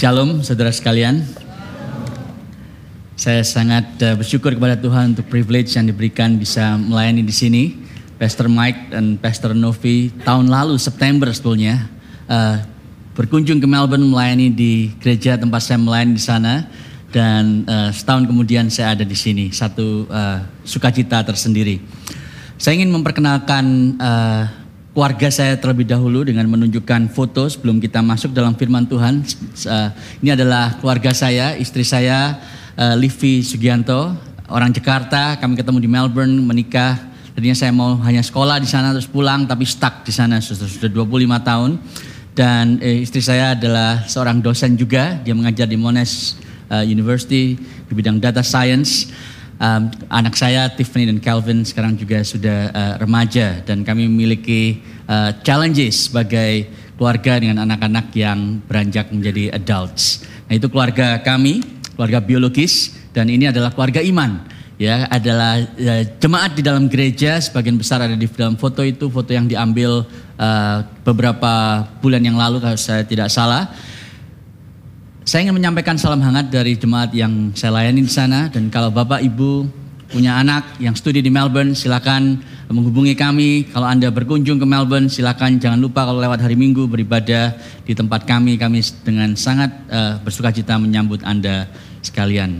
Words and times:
Shalom 0.00 0.40
saudara 0.40 0.72
sekalian. 0.72 1.20
Saya 3.20 3.44
sangat 3.44 3.84
uh, 4.00 4.16
bersyukur 4.16 4.48
kepada 4.56 4.72
Tuhan 4.72 5.12
untuk 5.12 5.28
privilege 5.28 5.76
yang 5.76 5.84
diberikan 5.84 6.40
bisa 6.40 6.80
melayani 6.80 7.20
di 7.20 7.34
sini. 7.36 7.76
Pastor 8.16 8.48
Mike 8.48 8.96
dan 8.96 9.20
Pastor 9.20 9.52
Novi 9.52 10.08
tahun 10.24 10.48
lalu 10.48 10.80
September 10.80 11.28
sebetulnya 11.28 11.84
uh, 12.32 12.64
berkunjung 13.12 13.60
ke 13.60 13.68
Melbourne 13.68 14.08
melayani 14.08 14.48
di 14.48 14.88
gereja 15.04 15.36
tempat 15.36 15.68
saya 15.68 15.76
melayani 15.76 16.16
di 16.16 16.24
sana 16.24 16.64
dan 17.12 17.68
uh, 17.68 17.92
setahun 17.92 18.24
kemudian 18.24 18.72
saya 18.72 18.96
ada 18.96 19.04
di 19.04 19.12
sini 19.12 19.52
satu 19.52 20.08
uh, 20.08 20.40
sukacita 20.64 21.20
tersendiri. 21.28 21.76
Saya 22.56 22.80
ingin 22.80 22.88
memperkenalkan 22.88 24.00
uh, 24.00 24.59
keluarga 24.90 25.30
saya 25.30 25.54
terlebih 25.54 25.86
dahulu 25.86 26.26
dengan 26.26 26.50
menunjukkan 26.50 27.14
foto 27.14 27.46
sebelum 27.46 27.78
kita 27.78 28.02
masuk 28.02 28.34
dalam 28.34 28.58
firman 28.58 28.86
Tuhan. 28.90 29.22
Uh, 29.66 29.90
ini 30.18 30.34
adalah 30.34 30.78
keluarga 30.82 31.14
saya, 31.14 31.54
istri 31.54 31.86
saya 31.86 32.42
uh, 32.74 32.98
Livi 32.98 33.46
Sugianto, 33.46 34.10
orang 34.50 34.74
Jakarta. 34.74 35.38
Kami 35.38 35.54
ketemu 35.54 35.78
di 35.78 35.90
Melbourne, 35.90 36.42
menikah. 36.42 36.98
Tadinya 37.30 37.54
saya 37.54 37.70
mau 37.70 37.94
hanya 38.02 38.26
sekolah 38.26 38.58
di 38.58 38.66
sana 38.66 38.90
terus 38.90 39.06
pulang, 39.06 39.46
tapi 39.46 39.62
stuck 39.62 40.02
di 40.02 40.10
sana 40.10 40.42
sudah, 40.42 40.66
sudah 40.66 40.90
25 40.90 41.38
tahun. 41.46 41.70
Dan 42.34 42.82
eh, 42.82 43.06
istri 43.06 43.22
saya 43.22 43.54
adalah 43.54 44.06
seorang 44.10 44.42
dosen 44.42 44.74
juga, 44.74 45.22
dia 45.22 45.34
mengajar 45.34 45.70
di 45.70 45.78
Monash 45.78 46.38
University 46.86 47.58
di 47.58 47.92
bidang 47.98 48.22
data 48.22 48.46
science. 48.46 49.10
Um, 49.60 49.92
anak 50.08 50.40
saya 50.40 50.72
Tiffany 50.72 51.04
dan 51.04 51.20
Calvin 51.20 51.68
sekarang 51.68 51.92
juga 51.92 52.24
sudah 52.24 52.72
uh, 52.72 52.94
remaja 52.96 53.60
dan 53.60 53.84
kami 53.84 54.08
memiliki 54.08 54.80
uh, 55.04 55.36
challenges 55.44 56.08
sebagai 56.08 56.64
keluarga 56.96 57.36
dengan 57.36 57.68
anak-anak 57.68 58.08
yang 58.16 58.64
beranjak 58.64 59.12
menjadi 59.12 59.52
adults. 59.52 60.24
Nah 60.48 60.56
itu 60.56 60.64
keluarga 60.72 61.20
kami, 61.20 61.60
keluarga 61.92 62.24
biologis 62.24 62.96
dan 63.12 63.28
ini 63.28 63.52
adalah 63.52 63.68
keluarga 63.76 64.00
iman. 64.00 64.48
Ya, 64.80 65.04
adalah 65.12 65.60
uh, 65.60 66.04
jemaat 66.16 66.56
di 66.56 66.64
dalam 66.64 66.88
gereja 66.88 67.36
sebagian 67.36 67.76
besar 67.76 68.00
ada 68.00 68.16
di 68.16 68.24
dalam 68.32 68.56
foto 68.56 68.80
itu 68.80 69.12
foto 69.12 69.28
yang 69.28 69.44
diambil 69.44 70.08
uh, 70.40 70.88
beberapa 71.04 71.84
bulan 72.00 72.24
yang 72.24 72.40
lalu 72.40 72.64
kalau 72.64 72.80
saya 72.80 73.04
tidak 73.04 73.28
salah 73.28 73.68
saya 75.30 75.46
ingin 75.46 75.62
menyampaikan 75.62 75.94
salam 75.94 76.18
hangat 76.26 76.50
dari 76.50 76.74
jemaat 76.74 77.14
yang 77.14 77.54
saya 77.54 77.70
layani 77.78 78.02
di 78.02 78.10
sana 78.10 78.50
dan 78.50 78.66
kalau 78.66 78.90
Bapak 78.90 79.22
Ibu 79.22 79.62
punya 80.10 80.34
anak 80.34 80.74
yang 80.82 80.98
studi 80.98 81.22
di 81.22 81.30
Melbourne 81.30 81.70
silakan 81.70 82.42
menghubungi 82.66 83.14
kami. 83.14 83.70
Kalau 83.70 83.86
Anda 83.86 84.10
berkunjung 84.10 84.58
ke 84.58 84.66
Melbourne 84.66 85.06
silakan 85.06 85.62
jangan 85.62 85.78
lupa 85.78 86.02
kalau 86.02 86.18
lewat 86.18 86.42
hari 86.42 86.58
Minggu 86.58 86.90
beribadah 86.90 87.54
di 87.86 87.94
tempat 87.94 88.26
kami. 88.26 88.58
Kami 88.58 88.82
dengan 89.06 89.38
sangat 89.38 89.70
uh, 89.86 90.18
bersuka 90.18 90.50
cita 90.50 90.74
menyambut 90.82 91.22
Anda 91.22 91.70
sekalian. 92.02 92.58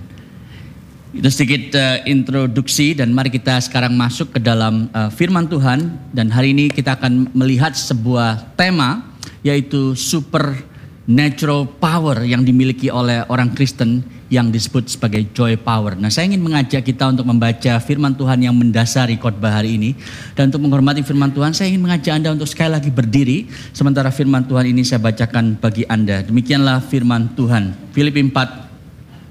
Itu 1.11 1.27
sedikit 1.27 1.75
uh, 1.75 2.07
introduksi 2.07 2.95
dan 2.95 3.11
mari 3.11 3.35
kita 3.35 3.59
sekarang 3.67 3.98
masuk 3.98 4.31
ke 4.31 4.39
dalam 4.39 4.87
uh, 4.95 5.11
firman 5.11 5.51
Tuhan 5.51 5.91
dan 6.15 6.31
hari 6.31 6.55
ini 6.55 6.71
kita 6.71 6.95
akan 6.95 7.35
melihat 7.35 7.75
sebuah 7.75 8.55
tema 8.55 9.11
yaitu 9.43 9.98
super 9.98 10.70
natural 11.11 11.66
power 11.66 12.22
yang 12.22 12.47
dimiliki 12.47 12.86
oleh 12.86 13.27
orang 13.27 13.50
Kristen 13.50 14.06
yang 14.30 14.55
disebut 14.55 14.86
sebagai 14.86 15.27
joy 15.34 15.58
power. 15.58 15.98
Nah, 15.98 16.06
saya 16.06 16.30
ingin 16.30 16.39
mengajak 16.39 16.86
kita 16.86 17.11
untuk 17.11 17.27
membaca 17.27 17.83
firman 17.83 18.14
Tuhan 18.14 18.39
yang 18.47 18.55
mendasari 18.55 19.19
khotbah 19.19 19.58
hari 19.58 19.75
ini 19.75 19.98
dan 20.39 20.55
untuk 20.55 20.62
menghormati 20.62 21.02
firman 21.02 21.34
Tuhan, 21.34 21.50
saya 21.50 21.67
ingin 21.75 21.83
mengajak 21.83 22.14
Anda 22.14 22.30
untuk 22.30 22.47
sekali 22.47 22.70
lagi 22.70 22.94
berdiri 22.94 23.50
sementara 23.75 24.14
firman 24.14 24.47
Tuhan 24.47 24.70
ini 24.70 24.86
saya 24.86 25.02
bacakan 25.02 25.58
bagi 25.58 25.83
Anda. 25.91 26.22
Demikianlah 26.22 26.79
firman 26.86 27.35
Tuhan. 27.35 27.90
Filipi 27.90 28.23
4 28.23 28.70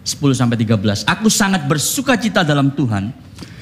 10 0.04 0.20
sampai 0.36 0.60
13. 0.60 1.08
Aku 1.08 1.32
sangat 1.32 1.64
bersuka 1.64 2.20
cita 2.20 2.44
dalam 2.44 2.76
Tuhan 2.76 3.16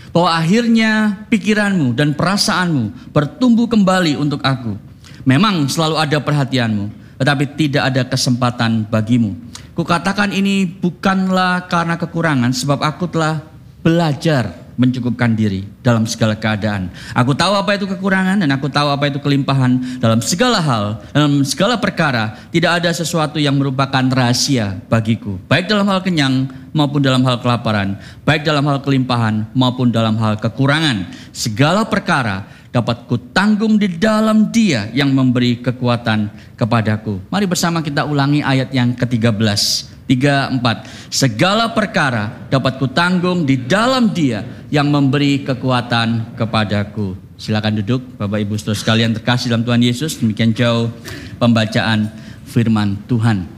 bahwa 0.09 0.33
akhirnya 0.33 1.21
pikiranmu 1.29 1.93
dan 1.93 2.17
perasaanmu 2.17 3.13
bertumbuh 3.13 3.69
kembali 3.69 4.17
untuk 4.17 4.41
aku. 4.41 4.73
Memang 5.21 5.69
selalu 5.69 6.01
ada 6.01 6.17
perhatianmu 6.17 7.06
tetapi 7.17 7.57
tidak 7.57 7.83
ada 7.93 8.01
kesempatan 8.05 8.85
bagimu. 8.87 9.35
Kukatakan 9.77 10.33
ini 10.33 10.65
bukanlah 10.65 11.69
karena 11.69 11.97
kekurangan, 12.01 12.49
sebab 12.53 12.81
aku 12.81 13.05
telah 13.09 13.45
belajar 13.85 14.67
mencukupkan 14.77 15.33
diri 15.33 15.65
dalam 15.81 16.05
segala 16.05 16.37
keadaan. 16.37 16.93
Aku 17.17 17.33
tahu 17.33 17.57
apa 17.57 17.75
itu 17.75 17.89
kekurangan 17.89 18.37
dan 18.45 18.49
aku 18.53 18.69
tahu 18.69 18.93
apa 18.93 19.09
itu 19.09 19.17
kelimpahan 19.17 19.97
dalam 19.97 20.21
segala 20.21 20.61
hal, 20.61 21.01
dalam 21.09 21.41
segala 21.41 21.81
perkara. 21.81 22.37
Tidak 22.53 22.71
ada 22.81 22.93
sesuatu 22.93 23.41
yang 23.41 23.57
merupakan 23.57 24.05
rahasia 24.05 24.77
bagiku, 24.85 25.41
baik 25.49 25.65
dalam 25.65 25.89
hal 25.89 26.05
kenyang 26.05 26.45
maupun 26.77 27.01
dalam 27.01 27.25
hal 27.25 27.41
kelaparan, 27.41 27.97
baik 28.21 28.45
dalam 28.45 28.61
hal 28.69 28.85
kelimpahan 28.85 29.49
maupun 29.57 29.89
dalam 29.89 30.13
hal 30.21 30.37
kekurangan. 30.37 31.09
Segala 31.33 31.89
perkara 31.89 32.45
dapat 32.77 33.09
kutanggung 33.09 33.81
di 33.81 33.89
dalam 33.97 34.53
dia 34.53 34.93
yang 34.93 35.09
memberi 35.09 35.57
kekuatan 35.65 36.29
kepadaku. 36.53 37.17
Mari 37.33 37.49
bersama 37.49 37.81
kita 37.81 38.05
ulangi 38.05 38.45
ayat 38.45 38.69
yang 38.69 38.93
ke-13. 38.93 39.97
3, 40.05 40.61
4. 40.61 41.11
Segala 41.11 41.73
perkara 41.73 42.47
dapat 42.53 42.77
kutanggung 42.77 43.43
di 43.43 43.59
dalam 43.65 44.13
dia 44.13 44.45
yang 44.69 44.87
memberi 44.87 45.41
kekuatan 45.41 46.37
kepadaku. 46.37 47.17
Silakan 47.35 47.81
duduk 47.81 48.01
Bapak 48.15 48.39
Ibu 48.45 48.55
Saudara 48.55 48.77
sekalian 48.77 49.11
terkasih 49.17 49.51
dalam 49.51 49.65
Tuhan 49.65 49.81
Yesus. 49.81 50.21
Demikian 50.21 50.53
jauh 50.53 50.93
pembacaan 51.41 52.13
firman 52.45 52.95
Tuhan. 53.09 53.49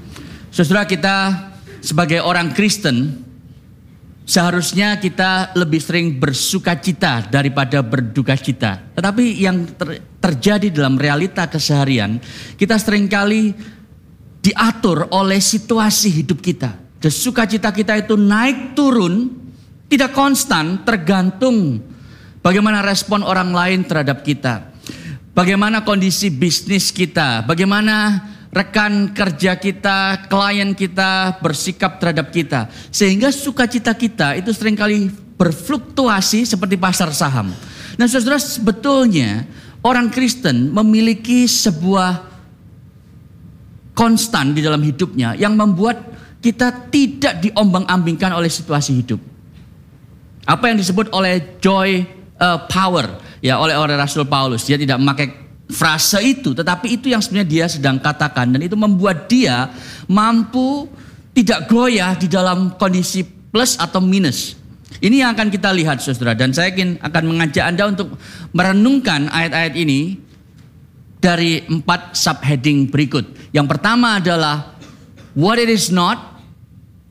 Saudara 0.50 0.88
kita 0.90 1.38
sebagai 1.84 2.24
orang 2.24 2.56
Kristen 2.56 3.29
Seharusnya 4.30 5.02
kita 5.02 5.58
lebih 5.58 5.82
sering 5.82 6.22
bersuka 6.22 6.78
cita 6.78 7.26
daripada 7.26 7.82
berduka 7.82 8.38
cita. 8.38 8.78
Tetapi 8.94 9.26
yang 9.42 9.66
ter, 9.74 10.06
terjadi 10.22 10.70
dalam 10.70 11.02
realita 11.02 11.50
keseharian, 11.50 12.22
kita 12.54 12.78
sering 12.78 13.10
kali 13.10 13.58
diatur 14.38 15.10
oleh 15.10 15.42
situasi 15.42 16.22
hidup 16.22 16.46
kita. 16.46 16.78
Dan 17.02 17.10
sukacita 17.10 17.74
kita 17.74 18.06
itu 18.06 18.14
naik 18.14 18.78
turun, 18.78 19.34
tidak 19.90 20.14
konstan, 20.14 20.86
tergantung 20.86 21.82
bagaimana 22.46 22.86
respon 22.86 23.26
orang 23.26 23.50
lain 23.50 23.82
terhadap 23.82 24.22
kita. 24.22 24.78
Bagaimana 25.34 25.82
kondisi 25.82 26.30
bisnis 26.30 26.94
kita, 26.94 27.50
bagaimana 27.50 28.22
rekan 28.50 29.14
kerja 29.14 29.58
kita, 29.58 30.26
klien 30.26 30.74
kita 30.74 31.38
bersikap 31.38 32.02
terhadap 32.02 32.34
kita. 32.34 32.70
Sehingga 32.90 33.30
sukacita 33.30 33.94
kita 33.94 34.38
itu 34.38 34.50
sering 34.54 34.74
kali 34.74 35.10
berfluktuasi 35.40 36.44
seperti 36.44 36.76
pasar 36.76 37.14
saham. 37.14 37.54
Nah 37.96 38.06
saudara 38.10 38.42
sebetulnya 38.42 39.46
orang 39.86 40.10
Kristen 40.10 40.74
memiliki 40.74 41.46
sebuah 41.46 42.28
konstan 43.96 44.56
di 44.56 44.64
dalam 44.64 44.80
hidupnya 44.84 45.36
yang 45.36 45.56
membuat 45.56 46.00
kita 46.40 46.88
tidak 46.88 47.44
diombang-ambingkan 47.44 48.32
oleh 48.32 48.48
situasi 48.48 48.96
hidup. 49.04 49.20
Apa 50.48 50.72
yang 50.72 50.80
disebut 50.80 51.12
oleh 51.12 51.60
joy 51.60 52.08
uh, 52.40 52.66
power 52.72 53.20
ya 53.44 53.60
oleh 53.60 53.76
oleh 53.76 53.96
Rasul 53.96 54.28
Paulus 54.28 54.64
dia 54.68 54.80
tidak 54.80 54.98
memakai 55.00 55.39
frase 55.70 56.18
itu, 56.26 56.58
tetapi 56.58 56.98
itu 56.98 57.14
yang 57.14 57.22
sebenarnya 57.22 57.50
dia 57.50 57.66
sedang 57.70 58.02
katakan 58.02 58.50
dan 58.50 58.62
itu 58.66 58.74
membuat 58.74 59.30
dia 59.30 59.70
mampu 60.10 60.90
tidak 61.38 61.70
goyah 61.70 62.18
di 62.18 62.26
dalam 62.26 62.74
kondisi 62.76 63.22
plus 63.24 63.78
atau 63.78 64.02
minus. 64.02 64.58
Ini 65.00 65.24
yang 65.24 65.38
akan 65.38 65.48
kita 65.54 65.70
lihat 65.72 66.02
saudara 66.02 66.34
dan 66.34 66.52
saya 66.52 66.74
ingin 66.74 66.98
akan 67.00 67.24
mengajak 67.30 67.64
Anda 67.70 67.88
untuk 67.88 68.18
merenungkan 68.52 69.30
ayat-ayat 69.30 69.74
ini 69.78 70.18
dari 71.22 71.64
empat 71.64 72.18
subheading 72.18 72.90
berikut. 72.90 73.54
Yang 73.54 73.78
pertama 73.78 74.18
adalah 74.18 74.74
what 75.38 75.62
it 75.62 75.70
is 75.70 75.94
not. 75.94 76.42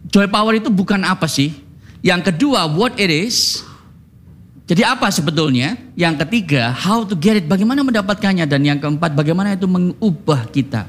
Joy 0.09 0.27
power 0.27 0.57
itu 0.57 0.69
bukan 0.69 1.07
apa 1.07 1.31
sih? 1.31 1.55
Yang 2.03 2.35
kedua 2.35 2.67
what 2.67 2.99
it 2.99 3.09
is. 3.09 3.63
Jadi 4.69 4.85
apa 4.85 5.09
sebetulnya? 5.09 5.81
Yang 5.97 6.29
ketiga, 6.29 6.69
how 6.77 7.01
to 7.01 7.17
get 7.17 7.41
it, 7.41 7.49
bagaimana 7.49 7.81
mendapatkannya. 7.81 8.45
Dan 8.45 8.69
yang 8.69 8.77
keempat, 8.77 9.17
bagaimana 9.17 9.57
itu 9.57 9.65
mengubah 9.65 10.45
kita. 10.53 10.85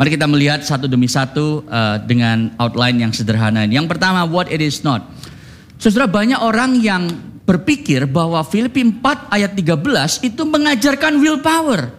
Mari 0.00 0.16
kita 0.16 0.24
melihat 0.24 0.64
satu 0.64 0.88
demi 0.88 1.12
satu 1.12 1.68
uh, 1.68 2.00
dengan 2.00 2.56
outline 2.56 3.04
yang 3.04 3.12
sederhana 3.12 3.68
ini. 3.68 3.76
Yang 3.76 3.92
pertama, 3.92 4.24
what 4.24 4.48
it 4.48 4.64
is 4.64 4.80
not. 4.80 5.04
Saudara 5.76 6.08
banyak 6.08 6.40
orang 6.40 6.80
yang 6.80 7.04
berpikir 7.44 8.08
bahwa 8.08 8.40
Filipi 8.48 8.80
4 8.80 9.28
ayat 9.28 9.52
13 9.52 10.24
itu 10.24 10.42
mengajarkan 10.48 11.20
willpower. 11.20 11.92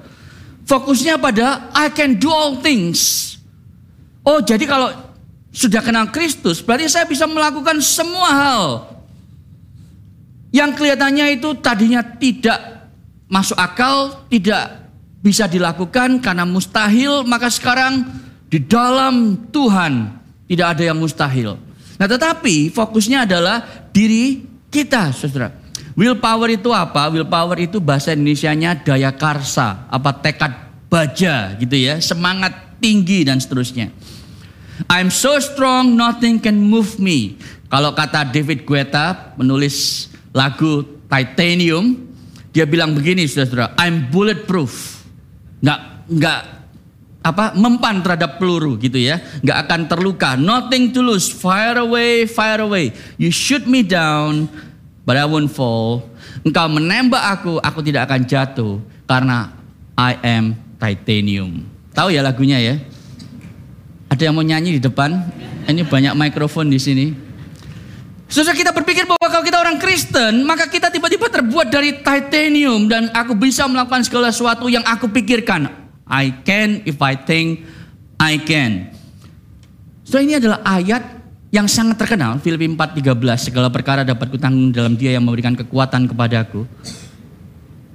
Fokusnya 0.66 1.22
pada 1.22 1.70
I 1.78 1.94
can 1.94 2.18
do 2.18 2.28
all 2.28 2.60
things. 2.60 3.34
Oh 4.26 4.44
jadi 4.44 4.68
kalau 4.68 4.92
sudah 5.56 5.80
kenal 5.80 6.12
Kristus 6.12 6.60
berarti 6.60 6.92
saya 6.92 7.08
bisa 7.08 7.24
melakukan 7.24 7.80
semua 7.80 8.30
hal 8.36 8.97
yang 10.58 10.74
kelihatannya 10.74 11.38
itu 11.38 11.54
tadinya 11.62 12.02
tidak 12.02 12.90
masuk 13.30 13.54
akal, 13.62 14.26
tidak 14.34 14.90
bisa 15.22 15.46
dilakukan 15.46 16.18
karena 16.18 16.50
mustahil, 16.50 17.22
maka 17.30 17.54
sekarang 17.54 18.26
Di 18.48 18.64
dalam 18.64 19.36
Tuhan 19.52 20.08
tidak 20.48 20.68
ada 20.80 20.84
yang 20.88 20.96
mustahil. 20.96 21.60
Nah 22.00 22.08
tetapi 22.08 22.72
fokusnya 22.72 23.28
adalah 23.28 23.60
diri 23.92 24.40
kita 24.72 25.12
saudara. 25.12 25.52
Willpower 26.00 26.56
itu 26.56 26.72
apa? 26.72 27.12
Willpower 27.12 27.60
itu 27.60 27.84
bahasa 27.84 28.16
Indonesianya 28.16 28.80
daya 28.88 29.12
karsa, 29.12 29.90
apa 29.92 30.16
tekad 30.16 30.54
baja 30.88 31.60
gitu 31.60 31.76
ya, 31.76 32.00
semangat 32.00 32.80
tinggi 32.80 33.28
dan 33.28 33.44
seterusnya. 33.44 33.92
I'm 34.88 35.12
so 35.12 35.36
strong 35.44 36.00
nothing 36.00 36.40
can 36.40 36.56
move 36.56 37.02
me. 37.04 37.36
Kalau 37.68 37.92
kata 37.92 38.32
David 38.32 38.64
Guetta 38.64 39.36
menulis 39.36 40.07
lagu 40.36 40.86
Titanium, 41.08 41.96
dia 42.52 42.68
bilang 42.68 42.92
begini 42.92 43.24
saudara, 43.30 43.72
I'm 43.80 44.12
bulletproof. 44.12 45.04
Nggak, 45.64 45.80
nggak 46.12 46.42
apa 47.28 47.52
mempan 47.60 48.00
terhadap 48.00 48.40
peluru 48.40 48.80
gitu 48.80 48.96
ya. 48.96 49.20
Nggak 49.44 49.58
akan 49.68 49.82
terluka. 49.92 50.30
Nothing 50.40 50.96
to 50.96 51.04
lose. 51.04 51.28
Fire 51.28 51.84
away 51.84 52.24
fire 52.24 52.64
away. 52.64 52.96
You 53.20 53.36
shoot 53.36 53.68
me 53.68 53.84
down 53.84 54.48
but 55.04 55.20
I 55.20 55.28
won't 55.28 55.52
fall. 55.52 56.08
Engkau 56.48 56.72
menembak 56.72 57.24
aku 57.40 57.60
aku 57.60 57.80
tidak 57.84 58.08
akan 58.08 58.22
jatuh 58.24 58.80
karena 59.04 59.52
I 60.00 60.16
am 60.24 60.56
titanium. 60.80 61.68
Tahu 61.92 62.14
ya 62.14 62.24
lagunya 62.24 62.62
ya? 62.62 62.76
Ada 64.08 64.32
yang 64.32 64.40
mau 64.40 64.46
nyanyi 64.46 64.80
di 64.80 64.82
depan? 64.82 65.20
Ini 65.68 65.84
banyak 65.84 66.16
mikrofon 66.16 66.72
di 66.72 66.80
sini 66.80 67.27
Sesudah 68.28 68.52
kita 68.52 68.76
berpikir 68.76 69.08
bahwa 69.08 69.24
kalau 69.32 69.44
kita 69.44 69.56
orang 69.56 69.80
Kristen, 69.80 70.44
maka 70.44 70.68
kita 70.68 70.92
tiba-tiba 70.92 71.32
terbuat 71.32 71.72
dari 71.72 72.04
titanium 72.04 72.92
dan 72.92 73.08
aku 73.16 73.32
bisa 73.32 73.64
melakukan 73.72 74.04
segala 74.04 74.36
sesuatu 74.36 74.68
yang 74.68 74.84
aku 74.84 75.08
pikirkan. 75.08 75.72
I 76.04 76.44
can 76.44 76.84
if 76.84 77.00
I 77.00 77.16
think 77.16 77.64
I 78.20 78.36
can. 78.44 78.92
So 80.04 80.20
ini 80.20 80.40
adalah 80.40 80.60
ayat 80.68 81.04
yang 81.56 81.72
sangat 81.72 82.04
terkenal, 82.04 82.44
Filipi 82.44 82.68
4:13, 82.68 83.48
segala 83.48 83.72
perkara 83.72 84.04
dapat 84.04 84.28
kutanggung 84.28 84.76
dalam 84.76 85.00
Dia 85.00 85.16
yang 85.16 85.24
memberikan 85.24 85.56
kekuatan 85.56 86.12
kepadaku. 86.12 86.68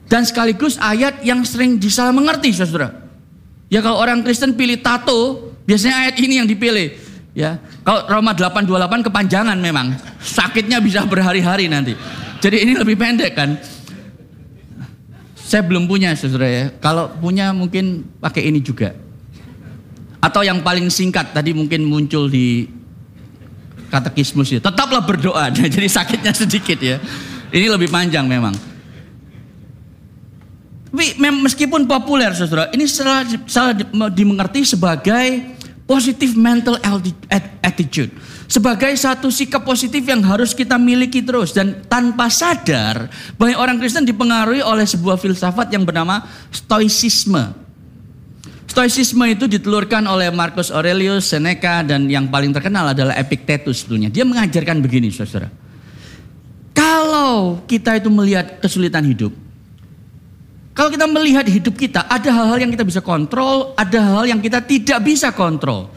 Dan 0.09 0.25
sekaligus 0.25 0.81
ayat 0.81 1.21
yang 1.25 1.45
sering 1.45 1.77
disalah 1.77 2.13
mengerti, 2.13 2.53
Saudara. 2.53 3.05
Ya 3.69 3.81
kalau 3.81 4.01
orang 4.01 4.25
Kristen 4.25 4.57
pilih 4.57 4.81
tato, 4.81 5.53
biasanya 5.65 6.09
ayat 6.09 6.17
ini 6.21 6.41
yang 6.41 6.49
dipilih. 6.49 7.12
Ya, 7.33 7.57
kalau 7.81 8.05
Roma 8.13 8.37
828 8.37 9.09
kepanjangan 9.09 9.57
memang. 9.57 9.97
Sakitnya 10.21 10.85
bisa 10.85 11.01
berhari-hari 11.09 11.65
nanti. 11.65 11.97
Jadi 12.45 12.57
ini 12.61 12.73
lebih 12.77 13.01
pendek 13.01 13.33
kan. 13.33 13.57
Saya 15.41 15.65
belum 15.65 15.89
punya 15.89 16.13
saudara 16.13 16.49
ya. 16.49 16.65
Kalau 16.77 17.09
punya 17.09 17.57
mungkin 17.57 18.05
pakai 18.21 18.53
ini 18.53 18.61
juga. 18.61 18.93
Atau 20.21 20.45
yang 20.45 20.61
paling 20.61 20.93
singkat 20.93 21.33
tadi 21.33 21.57
mungkin 21.57 21.89
muncul 21.89 22.29
di 22.29 22.69
katekismus 23.89 24.53
ya. 24.53 24.61
Tetaplah 24.61 25.01
berdoa. 25.01 25.49
Jadi 25.57 25.89
sakitnya 25.89 26.37
sedikit 26.37 26.77
ya. 26.85 27.01
Ini 27.49 27.69
lebih 27.73 27.89
panjang 27.89 28.29
memang. 28.29 28.53
Tapi 30.93 31.17
meskipun 31.17 31.89
populer 31.89 32.37
saudara, 32.37 32.69
ini 32.77 32.85
salah, 32.85 33.25
salah 33.49 33.73
dimengerti 34.13 34.61
sebagai 34.69 35.57
Positive 35.93 36.33
mental 36.33 36.81
attitude. 37.61 38.09
Sebagai 38.49 38.97
satu 38.97 39.29
sikap 39.29 39.61
positif 39.61 40.01
yang 40.09 40.25
harus 40.25 40.57
kita 40.57 40.81
miliki 40.81 41.21
terus. 41.21 41.53
Dan 41.53 41.85
tanpa 41.85 42.33
sadar, 42.33 43.13
banyak 43.37 43.61
orang 43.61 43.77
Kristen 43.77 44.09
dipengaruhi 44.09 44.65
oleh 44.65 44.89
sebuah 44.89 45.21
filsafat 45.21 45.69
yang 45.69 45.85
bernama 45.85 46.25
stoicisme. 46.49 47.53
Stoicisme 48.73 49.21
itu 49.29 49.45
ditelurkan 49.45 50.01
oleh 50.09 50.33
Marcus 50.33 50.73
Aurelius 50.73 51.29
Seneca 51.29 51.85
dan 51.85 52.09
yang 52.09 52.33
paling 52.33 52.57
terkenal 52.57 52.97
adalah 52.97 53.13
Epictetus 53.21 53.85
sebetulnya. 53.85 54.09
Dia 54.09 54.25
mengajarkan 54.25 54.81
begini 54.81 55.13
saudara. 55.13 55.53
Kalau 56.73 57.61
kita 57.69 58.01
itu 58.01 58.09
melihat 58.09 58.65
kesulitan 58.65 59.05
hidup, 59.05 59.37
kalau 60.73 60.89
kita 60.89 61.05
melihat 61.05 61.45
hidup 61.45 61.77
kita, 61.77 62.09
ada 62.09 62.33
hal-hal 62.33 62.57
yang 62.65 62.73
kita 62.73 62.81
bisa 62.81 63.05
kontrol, 63.05 63.77
ada 63.77 63.99
hal-hal 64.01 64.25
yang 64.33 64.41
kita 64.41 64.65
tidak 64.65 65.05
bisa 65.05 65.29
kontrol. 65.29 65.93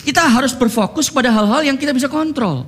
Kita 0.00 0.24
harus 0.24 0.56
berfokus 0.56 1.12
pada 1.12 1.28
hal-hal 1.28 1.60
yang 1.68 1.76
kita 1.76 1.92
bisa 1.92 2.08
kontrol. 2.08 2.64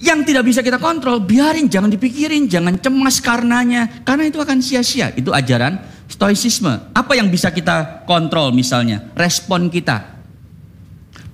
Yang 0.00 0.32
tidak 0.32 0.44
bisa 0.48 0.60
kita 0.64 0.80
kontrol, 0.80 1.20
biarin, 1.20 1.68
jangan 1.68 1.92
dipikirin, 1.92 2.48
jangan 2.48 2.80
cemas 2.80 3.20
karenanya, 3.20 4.00
karena 4.08 4.24
itu 4.24 4.40
akan 4.40 4.64
sia-sia. 4.64 5.12
Itu 5.12 5.36
ajaran 5.36 5.84
stoicisme. 6.08 6.96
Apa 6.96 7.12
yang 7.12 7.28
bisa 7.28 7.52
kita 7.52 8.08
kontrol 8.08 8.48
misalnya? 8.48 9.04
Respon 9.20 9.68
kita, 9.68 10.16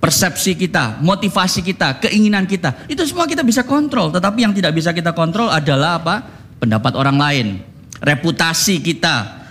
persepsi 0.03 0.59
kita, 0.59 0.99
motivasi 0.99 1.63
kita, 1.63 2.03
keinginan 2.03 2.43
kita. 2.43 2.83
Itu 2.91 3.07
semua 3.07 3.31
kita 3.31 3.47
bisa 3.47 3.63
kontrol, 3.63 4.11
tetapi 4.11 4.43
yang 4.43 4.51
tidak 4.51 4.75
bisa 4.75 4.91
kita 4.91 5.15
kontrol 5.15 5.47
adalah 5.47 6.03
apa? 6.03 6.15
Pendapat 6.59 6.99
orang 6.99 7.15
lain 7.15 7.74
reputasi 8.05 8.77
kita, 8.85 9.45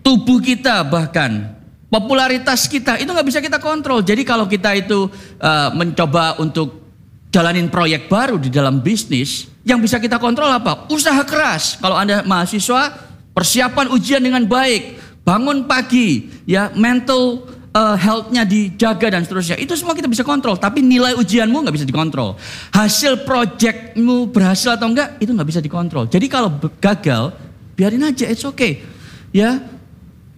tubuh 0.00 0.40
kita 0.40 0.80
bahkan 0.88 1.52
popularitas 1.92 2.64
kita 2.64 2.96
itu 2.96 3.08
nggak 3.08 3.28
bisa 3.28 3.40
kita 3.44 3.60
kontrol. 3.60 4.00
Jadi 4.00 4.24
kalau 4.24 4.48
kita 4.48 4.72
itu 4.72 5.08
uh, 5.40 5.68
mencoba 5.76 6.40
untuk 6.40 6.88
jalanin 7.28 7.68
proyek 7.68 8.08
baru 8.08 8.40
di 8.40 8.48
dalam 8.48 8.80
bisnis, 8.80 9.48
yang 9.68 9.84
bisa 9.84 10.00
kita 10.00 10.16
kontrol 10.16 10.48
apa? 10.48 10.88
Usaha 10.88 11.20
keras. 11.28 11.76
Kalau 11.76 11.96
anda 12.00 12.24
mahasiswa, 12.24 12.96
persiapan 13.36 13.92
ujian 13.92 14.24
dengan 14.24 14.48
baik, 14.48 14.96
bangun 15.28 15.68
pagi, 15.68 16.32
ya 16.48 16.72
mental 16.72 17.44
uh, 17.76 17.96
health-nya 18.00 18.48
dijaga 18.48 19.12
dan 19.12 19.28
seterusnya. 19.28 19.60
Itu 19.60 19.76
semua 19.76 19.92
kita 19.92 20.08
bisa 20.08 20.24
kontrol. 20.24 20.56
Tapi 20.56 20.80
nilai 20.80 21.12
ujianmu 21.20 21.68
nggak 21.68 21.76
bisa 21.76 21.84
dikontrol. 21.88 22.40
Hasil 22.72 23.28
projectmu 23.28 24.32
berhasil 24.32 24.72
atau 24.72 24.88
enggak, 24.88 25.20
itu 25.20 25.28
nggak 25.28 25.48
bisa 25.48 25.60
dikontrol. 25.60 26.08
Jadi 26.08 26.26
kalau 26.32 26.56
gagal, 26.80 27.36
biarin 27.78 28.02
aja, 28.02 28.26
it's 28.26 28.42
okay. 28.42 28.82
Ya, 29.30 29.62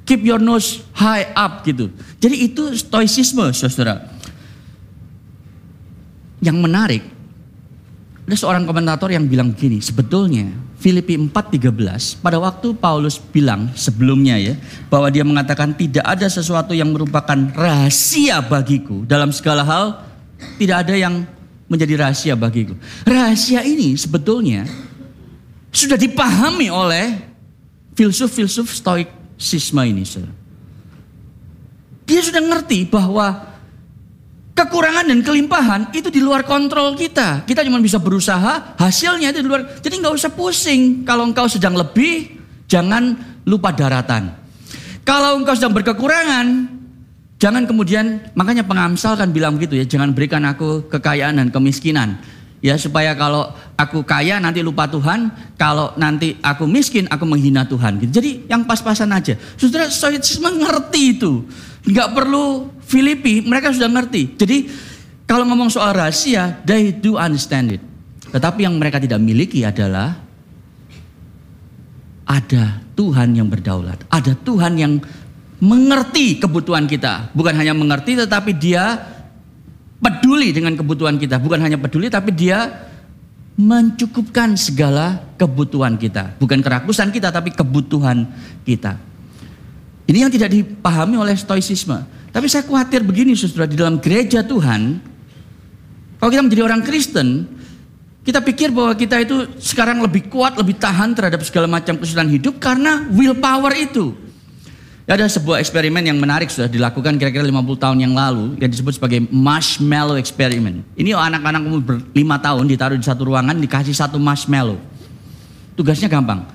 keep 0.04 0.20
your 0.20 0.36
nose 0.36 0.84
high 0.92 1.32
up 1.32 1.64
gitu. 1.64 1.88
Jadi 2.20 2.52
itu 2.52 2.68
stoicisme, 2.76 3.48
saudara. 3.56 4.04
Yang 6.44 6.56
menarik, 6.60 7.02
ada 8.28 8.36
seorang 8.36 8.68
komentator 8.68 9.08
yang 9.08 9.24
bilang 9.24 9.56
begini, 9.56 9.80
sebetulnya 9.80 10.52
Filipi 10.80 11.12
4:13 11.16 12.24
pada 12.24 12.40
waktu 12.40 12.72
Paulus 12.72 13.20
bilang 13.20 13.68
sebelumnya 13.76 14.40
ya 14.40 14.56
bahwa 14.88 15.12
dia 15.12 15.20
mengatakan 15.20 15.76
tidak 15.76 16.00
ada 16.08 16.24
sesuatu 16.24 16.72
yang 16.72 16.88
merupakan 16.88 17.36
rahasia 17.52 18.40
bagiku 18.40 19.04
dalam 19.04 19.28
segala 19.28 19.60
hal 19.60 20.00
tidak 20.56 20.88
ada 20.88 20.96
yang 20.96 21.28
menjadi 21.68 22.00
rahasia 22.00 22.32
bagiku. 22.32 22.72
Rahasia 23.04 23.60
ini 23.60 23.92
sebetulnya 23.92 24.64
sudah 25.68 26.00
dipahami 26.00 26.72
oleh 26.72 27.29
filsuf-filsuf 28.00 28.72
stoicisme 28.72 29.84
ini. 29.84 30.08
Saudara. 30.08 30.32
Dia 32.08 32.20
sudah 32.24 32.40
ngerti 32.40 32.88
bahwa 32.88 33.44
kekurangan 34.56 35.12
dan 35.12 35.20
kelimpahan 35.20 35.82
itu 35.92 36.08
di 36.08 36.24
luar 36.24 36.48
kontrol 36.48 36.96
kita. 36.96 37.44
Kita 37.44 37.60
cuma 37.60 37.76
bisa 37.76 38.00
berusaha, 38.00 38.80
hasilnya 38.80 39.36
itu 39.36 39.44
di 39.44 39.48
luar. 39.52 39.84
Jadi 39.84 40.00
nggak 40.00 40.16
usah 40.16 40.32
pusing. 40.32 41.04
Kalau 41.04 41.28
engkau 41.28 41.44
sedang 41.44 41.76
lebih, 41.76 42.40
jangan 42.64 43.20
lupa 43.44 43.68
daratan. 43.76 44.32
Kalau 45.04 45.36
engkau 45.36 45.52
sedang 45.52 45.76
berkekurangan, 45.76 46.46
jangan 47.36 47.68
kemudian 47.68 48.32
makanya 48.32 48.64
pengamsal 48.64 49.12
kan 49.20 49.28
bilang 49.28 49.60
gitu 49.60 49.76
ya, 49.76 49.84
jangan 49.84 50.16
berikan 50.16 50.40
aku 50.48 50.88
kekayaan 50.88 51.36
dan 51.36 51.52
kemiskinan. 51.52 52.16
Ya 52.60 52.76
supaya 52.76 53.16
kalau 53.16 53.56
aku 53.80 54.04
kaya 54.04 54.36
nanti 54.36 54.60
lupa 54.60 54.84
Tuhan, 54.84 55.32
kalau 55.56 55.96
nanti 55.96 56.36
aku 56.44 56.68
miskin 56.68 57.08
aku 57.08 57.24
menghina 57.24 57.64
Tuhan. 57.64 57.96
Gitu. 57.96 58.12
Jadi 58.20 58.30
yang 58.52 58.68
pas-pasan 58.68 59.08
aja. 59.16 59.40
Saudara 59.56 59.88
Stoicisme 59.88 60.52
mengerti 60.52 61.16
itu. 61.16 61.48
Nggak 61.88 62.12
perlu 62.12 62.68
Filipi, 62.84 63.40
mereka 63.40 63.72
sudah 63.72 63.88
ngerti. 63.88 64.36
Jadi 64.36 64.68
kalau 65.24 65.48
ngomong 65.48 65.72
soal 65.72 65.96
rahasia, 65.96 66.60
they 66.68 66.92
do 66.92 67.16
understand 67.16 67.80
it. 67.80 67.82
Tetapi 68.28 68.68
yang 68.68 68.76
mereka 68.76 69.00
tidak 69.00 69.22
miliki 69.22 69.64
adalah 69.64 70.12
ada 72.28 72.84
Tuhan 72.94 73.32
yang 73.34 73.48
berdaulat. 73.48 74.04
Ada 74.12 74.36
Tuhan 74.44 74.76
yang 74.76 74.92
mengerti 75.58 76.38
kebutuhan 76.38 76.84
kita. 76.84 77.32
Bukan 77.32 77.56
hanya 77.56 77.72
mengerti 77.72 78.14
tetapi 78.14 78.54
dia 78.54 79.00
peduli 79.98 80.52
dengan 80.52 80.76
kebutuhan 80.76 81.16
kita. 81.16 81.40
Bukan 81.40 81.58
hanya 81.58 81.80
peduli 81.80 82.06
tapi 82.12 82.30
dia 82.30 82.89
mencukupkan 83.58 84.54
segala 84.54 85.20
kebutuhan 85.36 85.96
kita. 85.98 86.36
Bukan 86.38 86.60
kerakusan 86.62 87.10
kita 87.10 87.32
tapi 87.32 87.50
kebutuhan 87.50 88.28
kita. 88.62 88.96
Ini 90.10 90.26
yang 90.26 90.32
tidak 90.32 90.50
dipahami 90.50 91.16
oleh 91.18 91.38
stoicisme. 91.38 92.02
Tapi 92.30 92.46
saya 92.46 92.66
khawatir 92.66 93.02
begini 93.02 93.34
saudara, 93.34 93.66
di 93.66 93.78
dalam 93.78 93.98
gereja 93.98 94.42
Tuhan, 94.42 95.02
kalau 96.18 96.30
kita 96.30 96.42
menjadi 96.46 96.62
orang 96.66 96.82
Kristen, 96.82 97.46
kita 98.20 98.38
pikir 98.44 98.70
bahwa 98.70 98.92
kita 98.94 99.22
itu 99.24 99.48
sekarang 99.58 100.04
lebih 100.04 100.30
kuat, 100.30 100.54
lebih 100.54 100.78
tahan 100.78 101.16
terhadap 101.16 101.40
segala 101.42 101.66
macam 101.66 101.96
kesulitan 101.98 102.30
hidup 102.30 102.60
karena 102.60 103.08
willpower 103.10 103.74
itu. 103.74 104.29
Ada 105.10 105.26
sebuah 105.26 105.58
eksperimen 105.58 106.06
yang 106.06 106.22
menarik 106.22 106.54
sudah 106.54 106.70
dilakukan 106.70 107.18
kira-kira 107.18 107.42
50 107.42 107.82
tahun 107.82 107.98
yang 107.98 108.14
lalu 108.14 108.54
yang 108.62 108.70
disebut 108.70 108.94
sebagai 108.94 109.26
marshmallow 109.26 110.14
experiment. 110.14 110.86
Ini 110.94 111.18
anak-anak 111.18 111.66
umur 111.66 111.82
berlima 111.82 112.38
tahun 112.38 112.70
ditaruh 112.70 112.94
di 112.94 113.02
satu 113.02 113.26
ruangan 113.26 113.58
dikasih 113.58 113.90
satu 113.90 114.22
marshmallow. 114.22 114.78
Tugasnya 115.74 116.06
gampang. 116.06 116.46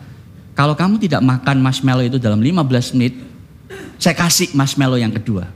Kalau 0.56 0.72
kamu 0.72 1.04
tidak 1.04 1.20
makan 1.20 1.60
marshmallow 1.60 2.08
itu 2.08 2.16
dalam 2.16 2.40
15 2.40 2.96
menit, 2.96 3.20
saya 4.00 4.16
kasih 4.16 4.56
marshmallow 4.56 4.96
yang 4.96 5.12
kedua. 5.12 5.52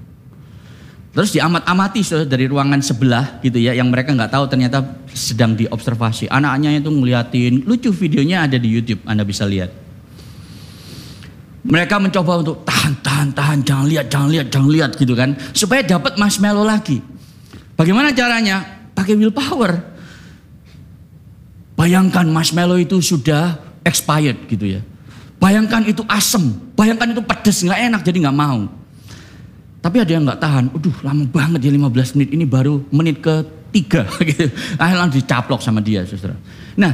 Terus 1.16 1.32
diamat-amati 1.32 2.04
dari 2.28 2.52
ruangan 2.52 2.84
sebelah 2.84 3.40
gitu 3.40 3.64
ya, 3.64 3.80
yang 3.80 3.88
mereka 3.88 4.12
nggak 4.12 4.36
tahu 4.36 4.44
ternyata 4.52 4.84
sedang 5.16 5.56
diobservasi. 5.56 6.28
Anaknya 6.28 6.76
itu 6.76 6.92
ngeliatin, 6.92 7.64
lucu 7.64 7.96
videonya 7.96 8.44
ada 8.44 8.60
di 8.60 8.68
YouTube, 8.68 9.00
Anda 9.08 9.24
bisa 9.24 9.48
lihat. 9.48 9.88
Mereka 11.70 12.02
mencoba 12.02 12.42
untuk 12.42 12.66
tahan, 12.66 12.98
tahan, 13.06 13.30
tahan, 13.30 13.60
jangan 13.62 13.86
lihat, 13.86 14.10
jangan 14.10 14.30
lihat, 14.34 14.48
jangan 14.50 14.70
lihat 14.74 14.92
gitu 14.98 15.14
kan. 15.14 15.38
Supaya 15.54 15.86
dapat 15.86 16.18
marshmallow 16.18 16.66
lagi. 16.66 16.98
Bagaimana 17.78 18.10
caranya? 18.10 18.66
Pakai 18.98 19.14
willpower. 19.14 19.78
Bayangkan 21.78 22.26
marshmallow 22.26 22.82
itu 22.82 22.98
sudah 23.06 23.62
expired 23.86 24.50
gitu 24.50 24.66
ya. 24.66 24.82
Bayangkan 25.40 25.86
itu 25.88 26.04
asem, 26.10 26.52
bayangkan 26.76 27.16
itu 27.16 27.22
pedes, 27.24 27.64
nggak 27.64 27.80
enak 27.88 28.02
jadi 28.04 28.18
nggak 28.28 28.36
mau. 28.36 28.68
Tapi 29.80 29.98
ada 30.04 30.12
yang 30.12 30.28
nggak 30.28 30.42
tahan, 30.42 30.66
aduh 30.76 30.98
lama 31.06 31.24
banget 31.32 31.64
ya 31.64 31.72
15 31.72 32.20
menit 32.20 32.30
ini 32.36 32.44
baru 32.44 32.84
menit 32.92 33.24
ke 33.24 33.48
tiga 33.72 34.04
gitu. 34.28 34.52
Akhirnya 34.76 35.08
dicaplok 35.08 35.64
sama 35.64 35.80
dia 35.80 36.04
saudara. 36.04 36.36
Nah 36.76 36.92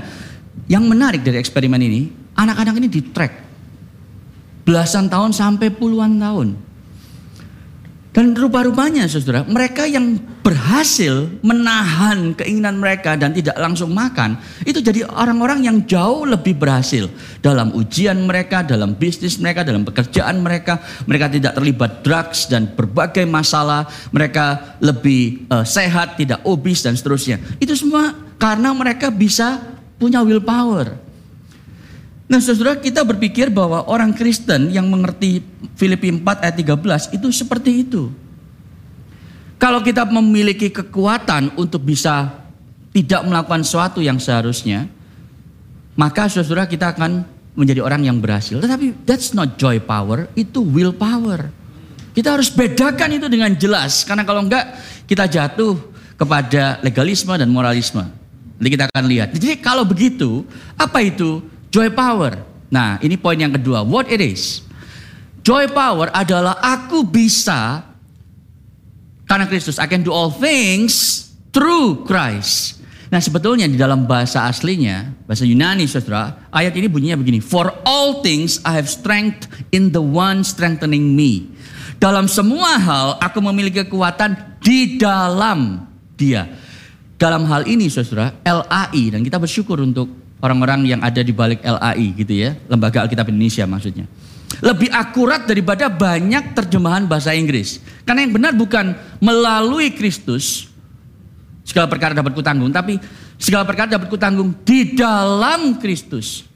yang 0.70 0.86
menarik 0.86 1.26
dari 1.26 1.42
eksperimen 1.42 1.82
ini, 1.82 2.14
anak-anak 2.38 2.78
ini 2.78 2.88
di 2.92 3.02
track 3.10 3.45
belasan 4.66 5.08
tahun 5.08 5.32
sampai 5.32 5.70
puluhan 5.72 6.18
tahun. 6.18 6.66
Dan 8.16 8.32
rupa-rupanya 8.32 9.12
saudara, 9.12 9.44
mereka 9.44 9.84
yang 9.84 10.16
berhasil 10.40 11.28
menahan 11.44 12.32
keinginan 12.32 12.80
mereka 12.80 13.20
dan 13.20 13.36
tidak 13.36 13.60
langsung 13.60 13.92
makan, 13.92 14.40
itu 14.64 14.80
jadi 14.80 15.04
orang-orang 15.04 15.68
yang 15.68 15.84
jauh 15.84 16.24
lebih 16.24 16.56
berhasil 16.56 17.12
dalam 17.44 17.76
ujian 17.76 18.16
mereka, 18.24 18.64
dalam 18.64 18.96
bisnis 18.96 19.36
mereka, 19.36 19.68
dalam 19.68 19.84
pekerjaan 19.84 20.40
mereka. 20.40 20.80
Mereka 21.04 21.28
tidak 21.28 21.60
terlibat 21.60 21.92
drugs 22.08 22.48
dan 22.48 22.72
berbagai 22.72 23.28
masalah, 23.28 23.84
mereka 24.16 24.80
lebih 24.80 25.44
uh, 25.52 25.68
sehat, 25.68 26.16
tidak 26.16 26.40
obes 26.48 26.88
dan 26.88 26.96
seterusnya. 26.96 27.36
Itu 27.60 27.76
semua 27.76 28.16
karena 28.40 28.72
mereka 28.72 29.12
bisa 29.12 29.60
punya 30.00 30.24
willpower. 30.24 31.05
Nah 32.26 32.42
saudara 32.42 32.74
kita 32.82 33.06
berpikir 33.06 33.54
bahwa 33.54 33.86
orang 33.86 34.10
Kristen 34.10 34.74
yang 34.74 34.90
mengerti 34.90 35.46
Filipi 35.78 36.10
4 36.10 36.42
ayat 36.42 36.56
13 36.58 37.18
itu 37.22 37.28
seperti 37.30 37.86
itu. 37.86 38.10
Kalau 39.62 39.80
kita 39.86 40.04
memiliki 40.10 40.74
kekuatan 40.74 41.54
untuk 41.56 41.86
bisa 41.86 42.34
tidak 42.92 43.22
melakukan 43.24 43.62
sesuatu 43.62 44.02
yang 44.02 44.18
seharusnya, 44.18 44.90
maka 45.94 46.28
saudara 46.28 46.66
kita 46.66 46.92
akan 46.92 47.24
menjadi 47.56 47.80
orang 47.80 48.04
yang 48.04 48.18
berhasil. 48.20 48.60
Tetapi 48.60 49.08
that's 49.08 49.32
not 49.32 49.56
joy 49.56 49.80
power, 49.80 50.28
itu 50.36 50.60
will 50.60 50.92
power. 50.92 51.50
Kita 52.12 52.36
harus 52.36 52.52
bedakan 52.52 53.20
itu 53.20 53.28
dengan 53.28 53.52
jelas, 53.56 54.04
karena 54.08 54.24
kalau 54.24 54.44
enggak 54.44 54.76
kita 55.08 55.28
jatuh 55.28 55.76
kepada 56.16 56.80
legalisme 56.84 57.32
dan 57.36 57.52
moralisme. 57.52 58.04
Nanti 58.56 58.70
kita 58.72 58.88
akan 58.88 59.04
lihat. 59.08 59.36
Jadi 59.36 59.60
kalau 59.60 59.84
begitu, 59.84 60.48
apa 60.80 61.04
itu 61.04 61.44
Joy 61.76 61.92
power. 61.92 62.40
Nah, 62.72 63.04
ini 63.04 63.20
poin 63.20 63.36
yang 63.36 63.52
kedua. 63.52 63.84
What 63.84 64.08
it 64.08 64.24
is? 64.24 64.64
Joy 65.44 65.68
power 65.76 66.08
adalah 66.16 66.56
aku 66.64 67.04
bisa 67.04 67.84
karena 69.28 69.44
Kristus. 69.44 69.76
I 69.76 69.84
can 69.92 70.00
do 70.00 70.16
all 70.16 70.32
things 70.32 71.28
through 71.52 72.08
Christ. 72.08 72.80
Nah 73.12 73.20
sebetulnya 73.20 73.68
di 73.68 73.76
dalam 73.76 74.08
bahasa 74.08 74.48
aslinya, 74.48 75.14
bahasa 75.28 75.44
Yunani 75.44 75.86
saudara, 75.86 76.48
ayat 76.50 76.74
ini 76.80 76.88
bunyinya 76.88 77.20
begini. 77.20 77.44
For 77.44 77.70
all 77.84 78.24
things 78.24 78.64
I 78.64 78.80
have 78.80 78.88
strength 78.88 79.46
in 79.76 79.92
the 79.92 80.02
one 80.02 80.48
strengthening 80.48 81.12
me. 81.14 81.54
Dalam 82.00 82.32
semua 82.32 82.80
hal 82.80 83.08
aku 83.20 83.44
memiliki 83.44 83.84
kekuatan 83.84 84.58
di 84.64 84.96
dalam 84.96 85.86
dia. 86.16 86.50
Dalam 87.20 87.46
hal 87.46 87.68
ini 87.68 87.92
saudara, 87.92 88.32
LAI 88.42 89.14
dan 89.14 89.22
kita 89.22 89.38
bersyukur 89.38 89.78
untuk 89.84 90.25
orang-orang 90.44 90.96
yang 90.96 91.02
ada 91.04 91.22
di 91.24 91.32
balik 91.32 91.64
LAI 91.64 92.08
gitu 92.16 92.34
ya, 92.34 92.58
Lembaga 92.68 93.04
Alkitab 93.06 93.30
Indonesia 93.32 93.64
maksudnya. 93.68 94.06
Lebih 94.64 94.88
akurat 94.94 95.44
daripada 95.44 95.92
banyak 95.92 96.56
terjemahan 96.56 97.04
bahasa 97.10 97.36
Inggris. 97.36 97.84
Karena 98.08 98.24
yang 98.24 98.34
benar 98.34 98.56
bukan 98.56 98.96
melalui 99.20 99.92
Kristus 99.92 100.72
segala 101.66 101.92
perkara 101.92 102.16
dapat 102.16 102.32
kutanggung, 102.32 102.72
tapi 102.72 102.96
segala 103.36 103.68
perkara 103.68 104.00
dapat 104.00 104.08
kutanggung 104.08 104.56
di 104.64 104.96
dalam 104.96 105.76
Kristus 105.82 106.48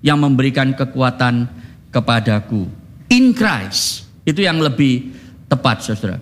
yang 0.00 0.16
memberikan 0.16 0.72
kekuatan 0.72 1.50
kepadaku. 1.92 2.66
In 3.12 3.36
Christ. 3.36 4.08
Itu 4.24 4.40
yang 4.40 4.62
lebih 4.62 5.12
tepat, 5.50 5.84
Saudara. 5.84 6.16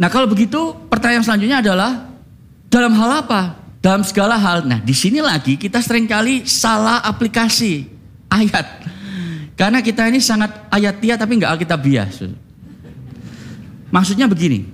Nah, 0.00 0.08
kalau 0.10 0.26
begitu 0.26 0.74
pertanyaan 0.90 1.22
selanjutnya 1.22 1.62
adalah 1.62 2.10
dalam 2.72 2.90
hal 2.96 3.22
apa 3.22 3.61
dalam 3.82 4.06
segala 4.06 4.38
hal. 4.38 4.62
Nah, 4.64 4.78
di 4.78 4.94
sini 4.94 5.18
lagi 5.18 5.58
kita 5.58 5.82
sering 5.82 6.06
kali 6.06 6.46
salah 6.46 7.02
aplikasi 7.02 7.90
ayat. 8.38 8.64
Karena 9.58 9.84
kita 9.84 10.08
ini 10.08 10.22
sangat 10.22 10.70
ayatiah 10.72 11.18
tapi 11.18 11.36
nggak 11.36 11.52
alkitabiah. 11.58 12.08
Maksudnya 13.92 14.30
begini. 14.30 14.64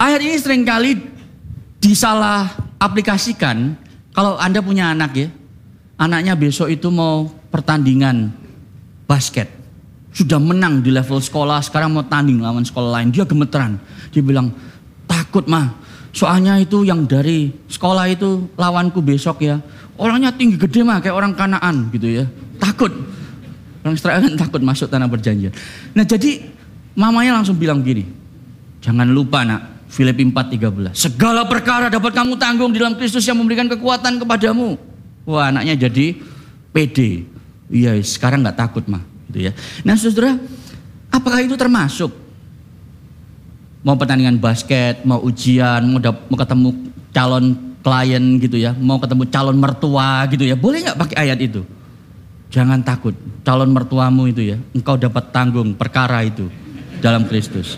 Ayat 0.00 0.24
ini 0.24 0.38
sering 0.40 0.64
kali 0.64 0.96
disalah 1.76 2.48
aplikasikan 2.80 3.76
kalau 4.16 4.40
Anda 4.40 4.64
punya 4.64 4.94
anak 4.94 5.12
ya. 5.12 5.28
Anaknya 6.00 6.34
besok 6.34 6.72
itu 6.72 6.88
mau 6.88 7.28
pertandingan 7.52 8.32
basket. 9.04 9.46
Sudah 10.12 10.40
menang 10.40 10.80
di 10.80 10.90
level 10.90 11.20
sekolah, 11.20 11.62
sekarang 11.62 11.92
mau 11.92 12.02
tanding 12.02 12.40
lawan 12.40 12.64
sekolah 12.64 13.00
lain. 13.00 13.12
Dia 13.12 13.28
gemeteran. 13.28 13.78
Dia 14.10 14.24
bilang, 14.24 14.50
takut 15.06 15.46
mah 15.46 15.81
Soalnya 16.12 16.60
itu 16.60 16.84
yang 16.84 17.08
dari 17.08 17.48
sekolah 17.72 18.04
itu 18.12 18.52
lawanku 18.60 19.00
besok 19.00 19.40
ya. 19.40 19.56
Orangnya 19.96 20.28
tinggi 20.36 20.60
gede 20.60 20.84
mah 20.84 21.00
kayak 21.00 21.16
orang 21.16 21.32
kanaan 21.32 21.88
gitu 21.88 22.04
ya. 22.04 22.24
Takut. 22.60 22.92
Orang 23.82 23.96
Israel 23.96 24.20
kan 24.20 24.34
takut 24.36 24.60
masuk 24.60 24.92
tanah 24.92 25.08
perjanjian. 25.08 25.50
Nah 25.96 26.04
jadi 26.04 26.44
mamanya 26.92 27.40
langsung 27.40 27.56
bilang 27.56 27.80
gini. 27.80 28.04
Jangan 28.84 29.08
lupa 29.08 29.42
nak. 29.42 29.72
Filipi 29.92 30.24
4.13. 30.24 30.96
Segala 30.96 31.44
perkara 31.44 31.92
dapat 31.92 32.16
kamu 32.16 32.40
tanggung 32.40 32.72
di 32.72 32.80
dalam 32.80 32.96
Kristus 32.96 33.28
yang 33.28 33.36
memberikan 33.36 33.68
kekuatan 33.68 34.24
kepadamu. 34.24 34.80
Wah 35.28 35.52
anaknya 35.52 35.76
jadi 35.88 36.16
pede. 36.72 37.28
Iya 37.68 38.00
sekarang 38.00 38.40
nggak 38.40 38.56
takut 38.56 38.88
mah. 38.88 39.04
Gitu 39.28 39.48
ya. 39.48 39.52
Nah 39.84 39.92
saudara 40.00 40.40
apakah 41.12 41.44
itu 41.44 41.60
termasuk 41.60 42.21
mau 43.82 43.98
pertandingan 43.98 44.38
basket, 44.38 45.02
mau 45.02 45.18
ujian, 45.22 45.82
mau, 45.82 45.98
mau 46.00 46.38
ketemu 46.38 46.68
calon 47.10 47.44
klien 47.82 48.24
gitu 48.38 48.56
ya, 48.56 48.72
mau 48.78 49.02
ketemu 49.02 49.26
calon 49.28 49.58
mertua 49.58 50.22
gitu 50.30 50.46
ya, 50.46 50.54
boleh 50.54 50.86
nggak 50.86 50.98
pakai 50.98 51.16
ayat 51.28 51.38
itu? 51.42 51.66
Jangan 52.54 52.80
takut, 52.86 53.14
calon 53.42 53.74
mertuamu 53.74 54.30
itu 54.30 54.54
ya, 54.54 54.56
engkau 54.70 54.94
dapat 54.94 55.34
tanggung 55.34 55.74
perkara 55.74 56.22
itu 56.22 56.46
dalam 57.02 57.26
Kristus. 57.26 57.74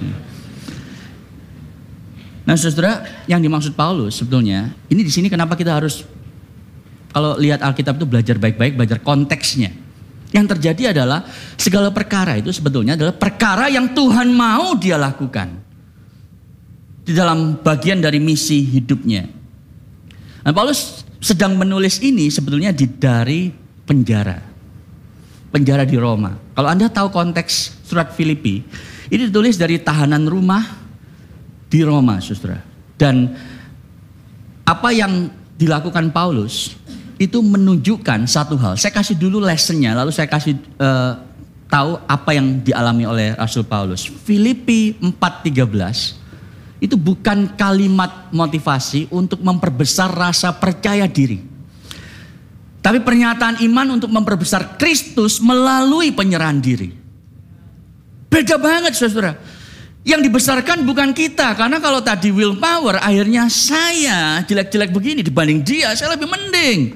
Nah, 2.44 2.60
saudara, 2.60 3.24
yang 3.24 3.40
dimaksud 3.40 3.72
Paulus 3.72 4.20
sebetulnya, 4.20 4.76
ini 4.92 5.00
di 5.00 5.08
sini 5.08 5.32
kenapa 5.32 5.56
kita 5.56 5.80
harus 5.80 6.04
kalau 7.08 7.40
lihat 7.40 7.64
Alkitab 7.64 7.96
itu 7.96 8.04
belajar 8.04 8.36
baik-baik, 8.36 8.76
belajar 8.76 8.98
konteksnya. 9.00 9.72
Yang 10.34 10.58
terjadi 10.58 10.92
adalah 10.92 11.24
segala 11.54 11.94
perkara 11.94 12.34
itu 12.34 12.50
sebetulnya 12.50 12.98
adalah 12.98 13.14
perkara 13.14 13.70
yang 13.70 13.94
Tuhan 13.94 14.34
mau 14.34 14.74
dia 14.74 14.98
lakukan 14.98 15.64
di 17.04 17.12
dalam 17.12 17.60
bagian 17.60 18.00
dari 18.00 18.16
misi 18.16 18.64
hidupnya. 18.64 19.28
Nah, 20.44 20.52
Paulus 20.52 21.04
sedang 21.20 21.56
menulis 21.56 22.00
ini 22.00 22.32
sebetulnya 22.32 22.72
di 22.72 22.88
dari 22.88 23.52
penjara. 23.84 24.40
Penjara 25.52 25.84
di 25.86 25.94
Roma. 26.00 26.34
Kalau 26.56 26.68
Anda 26.68 26.90
tahu 26.90 27.12
konteks 27.14 27.84
surat 27.86 28.10
Filipi, 28.16 28.64
ini 29.12 29.22
ditulis 29.30 29.54
dari 29.60 29.78
tahanan 29.78 30.26
rumah 30.26 30.64
di 31.70 31.84
Roma, 31.84 32.18
Saudara. 32.18 32.58
Dan 32.98 33.30
apa 34.64 34.88
yang 34.90 35.28
dilakukan 35.54 36.10
Paulus 36.10 36.74
itu 37.20 37.38
menunjukkan 37.38 38.26
satu 38.26 38.58
hal. 38.58 38.74
Saya 38.74 38.90
kasih 38.90 39.14
dulu 39.14 39.38
lessonnya, 39.38 39.94
lalu 39.94 40.10
saya 40.10 40.26
kasih 40.26 40.58
uh, 40.82 41.14
tahu 41.70 42.00
apa 42.10 42.30
yang 42.34 42.58
dialami 42.64 43.06
oleh 43.06 43.28
Rasul 43.38 43.62
Paulus. 43.62 44.06
Filipi 44.06 44.98
4:13 44.98 46.23
itu 46.84 47.00
bukan 47.00 47.56
kalimat 47.56 48.28
motivasi 48.28 49.08
untuk 49.08 49.40
memperbesar 49.40 50.12
rasa 50.12 50.52
percaya 50.52 51.08
diri. 51.08 51.40
Tapi 52.84 53.00
pernyataan 53.00 53.64
iman 53.64 53.96
untuk 53.96 54.12
memperbesar 54.12 54.76
Kristus 54.76 55.40
melalui 55.40 56.12
penyerahan 56.12 56.60
diri. 56.60 56.92
Beda 58.28 58.60
banget 58.60 58.92
saudara. 58.92 59.40
Yang 60.04 60.28
dibesarkan 60.28 60.84
bukan 60.84 61.16
kita. 61.16 61.56
Karena 61.56 61.80
kalau 61.80 62.04
tadi 62.04 62.28
willpower 62.28 63.00
akhirnya 63.00 63.48
saya 63.48 64.44
jelek-jelek 64.44 64.92
begini 64.92 65.24
dibanding 65.24 65.64
dia. 65.64 65.96
Saya 65.96 66.12
lebih 66.12 66.28
mending. 66.28 66.92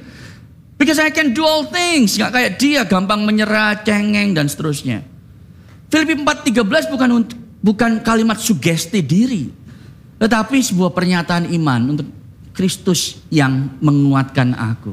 Because 0.77 1.01
I 1.01 1.09
can 1.09 1.33
do 1.33 1.41
all 1.41 1.65
things. 1.73 2.21
Gak 2.21 2.37
kayak 2.37 2.61
dia 2.61 2.85
gampang 2.85 3.25
menyerah, 3.25 3.81
cengeng 3.81 4.37
dan 4.37 4.45
seterusnya. 4.45 5.01
Filipi 5.89 6.21
4.13 6.21 6.93
bukan 6.93 7.09
bukan 7.65 7.91
kalimat 8.05 8.37
sugesti 8.37 9.01
diri. 9.01 9.58
Tetapi 10.19 10.57
sebuah 10.59 10.91
pernyataan 10.91 11.51
iman 11.55 11.95
untuk 11.95 12.09
Kristus 12.51 13.23
yang 13.31 13.79
menguatkan 13.79 14.51
aku. 14.59 14.93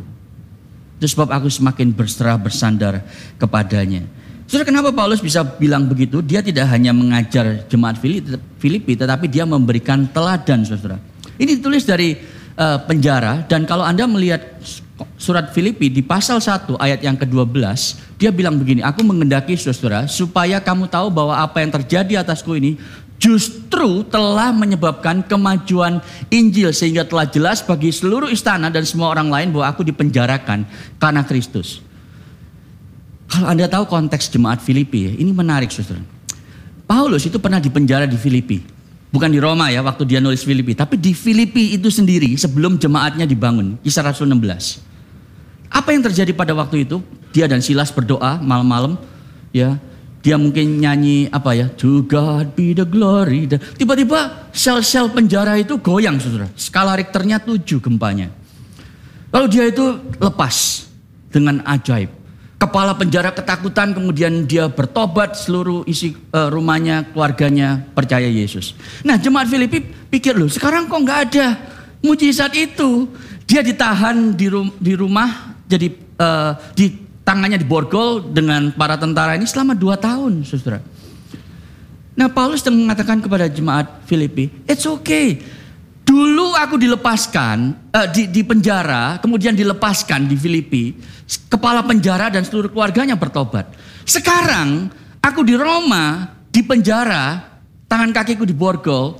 Itu 1.01 1.09
sebab 1.09 1.33
aku 1.33 1.49
semakin 1.49 1.91
berserah 1.91 2.37
bersandar 2.37 3.01
kepadanya. 3.41 4.05
Saudara 4.45 4.69
kenapa 4.69 4.93
Paulus 4.93 5.17
bisa 5.25 5.41
bilang 5.41 5.89
begitu? 5.89 6.21
Dia 6.21 6.45
tidak 6.45 6.69
hanya 6.69 6.93
mengajar 6.93 7.65
jemaat 7.65 7.97
Filipi, 8.61 8.93
tetapi 8.93 9.25
dia 9.25 9.41
memberikan 9.41 10.05
teladan, 10.05 10.61
saudara. 10.61 11.01
Ini 11.41 11.57
ditulis 11.57 11.81
dari 11.81 12.13
uh, 12.53 12.77
penjara 12.85 13.41
dan 13.49 13.65
kalau 13.65 13.81
Anda 13.81 14.05
melihat 14.05 14.61
surat 15.17 15.51
Filipi 15.51 15.91
di 15.91 16.05
pasal 16.05 16.39
1 16.39 16.77
ayat 16.79 17.01
yang 17.03 17.17
ke-12, 17.19 17.59
dia 18.15 18.31
bilang 18.31 18.55
begini, 18.55 18.79
aku 18.85 19.03
mengendaki 19.03 19.57
saudara 19.57 20.07
supaya 20.07 20.61
kamu 20.61 20.87
tahu 20.87 21.11
bahwa 21.11 21.35
apa 21.35 21.59
yang 21.59 21.73
terjadi 21.73 22.23
atasku 22.23 22.55
ini 22.55 22.79
justru 23.15 24.03
telah 24.07 24.51
menyebabkan 24.51 25.23
kemajuan 25.23 26.03
Injil 26.29 26.75
sehingga 26.75 27.07
telah 27.07 27.25
jelas 27.27 27.63
bagi 27.63 27.89
seluruh 27.89 28.27
istana 28.27 28.67
dan 28.67 28.83
semua 28.83 29.11
orang 29.11 29.31
lain 29.31 29.47
bahwa 29.55 29.71
aku 29.71 29.81
dipenjarakan 29.87 30.67
karena 30.99 31.21
Kristus. 31.23 31.81
Kalau 33.25 33.49
Anda 33.49 33.65
tahu 33.65 33.89
konteks 33.89 34.29
jemaat 34.29 34.61
Filipi, 34.61 35.09
ya, 35.09 35.13
ini 35.17 35.33
menarik 35.33 35.73
saudara. 35.73 36.03
Paulus 36.85 37.25
itu 37.25 37.41
pernah 37.41 37.57
dipenjara 37.57 38.05
di 38.05 38.15
Filipi. 38.15 38.61
Bukan 39.09 39.31
di 39.31 39.39
Roma 39.39 39.71
ya 39.71 39.81
waktu 39.81 40.05
dia 40.05 40.19
nulis 40.21 40.45
Filipi. 40.45 40.75
Tapi 40.77 40.99
di 40.99 41.15
Filipi 41.15 41.73
itu 41.73 41.89
sendiri 41.89 42.35
sebelum 42.37 42.77
jemaatnya 42.77 43.25
dibangun. 43.25 43.79
Kisah 43.81 44.05
Rasul 44.05 44.29
16. 44.29 44.83
Apa 45.71 45.95
yang 45.95 46.05
terjadi 46.05 46.29
pada 46.35 46.53
waktu 46.53 46.85
itu? 46.85 47.01
Dia 47.33 47.49
dan 47.49 47.63
Silas 47.63 47.89
berdoa 47.89 48.37
malam-malam. 48.43 48.99
ya 49.55 49.79
Dia 50.25 50.41
mungkin 50.41 50.81
nyanyi 50.81 51.29
apa 51.29 51.53
ya? 51.53 51.69
To 51.77 52.01
God 52.01 52.57
be 52.57 52.73
the 52.73 52.81
glory. 52.81 53.45
Tiba-tiba 53.77 54.49
sel-sel 54.49 55.13
penjara 55.13 55.53
itu 55.61 55.77
goyang 55.77 56.17
saudara. 56.17 56.49
Skala 56.57 56.97
Richternya 56.97 57.37
7 57.37 57.61
gempanya. 57.77 58.33
Lalu 59.29 59.45
dia 59.53 59.69
itu 59.69 60.01
lepas 60.17 60.89
dengan 61.29 61.61
ajaib 61.69 62.25
kepala 62.55 62.95
penjara 62.95 63.29
ketakutan 63.29 63.93
kemudian 63.93 64.47
dia 64.47 64.65
bertobat 64.71 65.35
seluruh 65.37 65.83
isi 65.85 66.15
uh, 66.33 66.49
rumahnya 66.49 67.11
keluarganya 67.11 67.83
percaya 67.93 68.25
Yesus. 68.25 68.73
Nah 69.05 69.19
jemaat 69.19 69.51
Filipi 69.51 69.83
pikir 69.85 70.33
loh 70.33 70.49
sekarang 70.49 70.89
kok 70.89 70.97
nggak 70.97 71.19
ada 71.29 71.47
mujizat 72.01 72.57
itu. 72.57 73.05
Dia 73.45 73.61
ditahan 73.61 74.33
di, 74.33 74.49
di 74.81 74.93
rumah 74.97 75.53
jadi 75.69 75.93
uh, 76.17 76.57
di 76.73 77.04
tangannya 77.25 77.57
diborgol 77.57 78.21
dengan 78.21 78.69
para 78.71 78.95
tentara 78.95 79.33
ini 79.33 79.49
selama 79.49 79.73
dua 79.73 79.97
tahun 79.97 80.45
saudara. 80.45 80.79
Nah 82.15 82.31
Paulus 82.31 82.63
mengatakan 82.63 83.19
kepada 83.19 83.49
jemaat 83.51 84.05
Filipi, 84.07 84.47
it's 84.69 84.87
okay. 84.87 85.41
Dulu 86.05 86.53
aku 86.53 86.77
dilepaskan 86.77 87.75
uh, 87.91 88.07
di, 88.13 88.29
di 88.29 88.45
penjara, 88.45 89.17
kemudian 89.19 89.57
dilepaskan 89.57 90.29
di 90.29 90.37
Filipi. 90.37 90.93
Kepala 91.49 91.81
penjara 91.81 92.29
dan 92.29 92.45
seluruh 92.45 92.69
keluarganya 92.69 93.17
bertobat. 93.17 93.73
Sekarang 94.05 94.93
aku 95.17 95.41
di 95.41 95.57
Roma, 95.57 96.29
di 96.53 96.61
penjara, 96.61 97.41
tangan 97.89 98.13
kakiku 98.13 98.45
diborgol. 98.45 99.17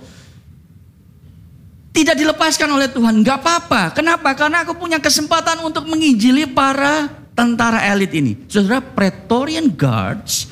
Tidak 1.90 2.14
dilepaskan 2.14 2.70
oleh 2.70 2.88
Tuhan, 2.94 3.26
nggak 3.26 3.38
apa-apa. 3.42 3.82
Kenapa? 3.98 4.38
Karena 4.38 4.62
aku 4.62 4.78
punya 4.78 5.02
kesempatan 5.02 5.66
untuk 5.66 5.90
menginjili 5.90 6.46
para 6.46 7.25
tentara 7.36 7.84
elit 7.92 8.16
ini. 8.16 8.48
Saudara, 8.48 8.80
Praetorian 8.80 9.68
Guards 9.70 10.50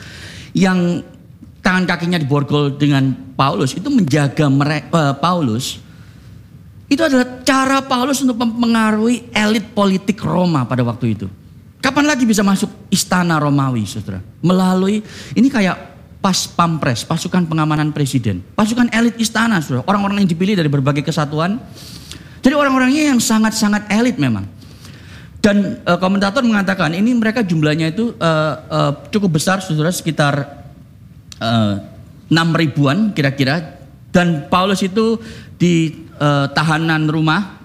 yang 0.51 1.01
tangan 1.63 1.87
kakinya 1.87 2.19
diborgol 2.19 2.75
dengan 2.75 3.15
Paulus 3.33 3.73
itu 3.73 3.87
menjaga 3.87 4.51
mereka, 4.51 4.91
uh, 4.91 5.15
Paulus 5.15 5.79
itu 6.91 7.01
adalah 7.01 7.41
cara 7.41 7.81
Paulus 7.81 8.21
untuk 8.21 8.37
mempengaruhi 8.37 9.31
elit 9.33 9.71
politik 9.73 10.19
Roma 10.21 10.67
pada 10.67 10.83
waktu 10.85 11.17
itu. 11.17 11.25
Kapan 11.81 12.05
lagi 12.05 12.23
bisa 12.23 12.45
masuk 12.45 12.69
istana 12.93 13.41
Romawi, 13.41 13.83
saudara? 13.83 14.21
Melalui, 14.39 15.01
ini 15.35 15.47
kayak 15.49 15.75
pas 16.23 16.47
pampres, 16.47 17.03
pasukan 17.03 17.43
pengamanan 17.43 17.91
presiden. 17.91 18.39
Pasukan 18.55 18.87
elit 18.93 19.19
istana, 19.19 19.59
saudara. 19.59 19.83
Orang-orang 19.89 20.23
yang 20.23 20.29
dipilih 20.29 20.55
dari 20.55 20.71
berbagai 20.71 21.03
kesatuan. 21.03 21.59
Jadi 22.39 22.55
orang-orangnya 22.55 23.11
yang 23.11 23.19
sangat-sangat 23.19 23.91
elit 23.91 24.15
memang. 24.15 24.47
Dan 25.43 25.83
uh, 25.83 25.99
komentator 25.99 26.39
mengatakan 26.39 26.95
ini 26.95 27.11
mereka 27.11 27.43
jumlahnya 27.43 27.91
itu 27.91 28.15
uh, 28.15 28.53
uh, 28.71 28.91
cukup 29.11 29.35
besar, 29.35 29.59
saudara, 29.59 29.91
sekitar 29.91 30.63
enam 32.31 32.47
uh, 32.55 32.55
ribuan 32.55 33.11
kira-kira. 33.11 33.75
Dan 34.07 34.47
Paulus 34.47 34.79
itu 34.79 35.19
di 35.59 36.07
uh, 36.15 36.47
tahanan 36.47 37.11
rumah 37.11 37.59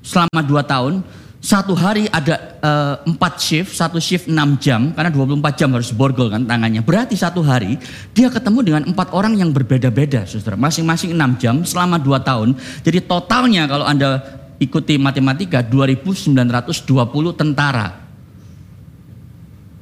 selama 0.00 0.40
dua 0.40 0.64
tahun. 0.64 1.04
Satu 1.38 1.76
hari 1.76 2.08
ada 2.10 2.58
uh, 2.64 2.94
empat 3.06 3.38
shift, 3.38 3.76
satu 3.76 4.02
shift 4.02 4.26
enam 4.26 4.58
jam, 4.58 4.90
karena 4.90 5.12
24 5.12 5.54
jam 5.54 5.70
harus 5.70 5.94
borgol 5.94 6.34
kan 6.34 6.42
tangannya. 6.42 6.82
Berarti 6.82 7.14
satu 7.14 7.44
hari 7.44 7.78
dia 8.10 8.26
ketemu 8.26 8.58
dengan 8.64 8.82
empat 8.90 9.14
orang 9.14 9.38
yang 9.38 9.54
berbeda-beda, 9.54 10.26
saudara. 10.26 10.58
Masing-masing 10.58 11.14
enam 11.14 11.38
jam 11.38 11.62
selama 11.62 12.00
dua 12.00 12.24
tahun. 12.24 12.58
Jadi 12.82 13.04
totalnya 13.06 13.70
kalau 13.70 13.86
Anda 13.86 14.37
ikuti 14.58 14.98
matematika 14.98 15.62
2920 15.62 17.38
tentara. 17.38 17.94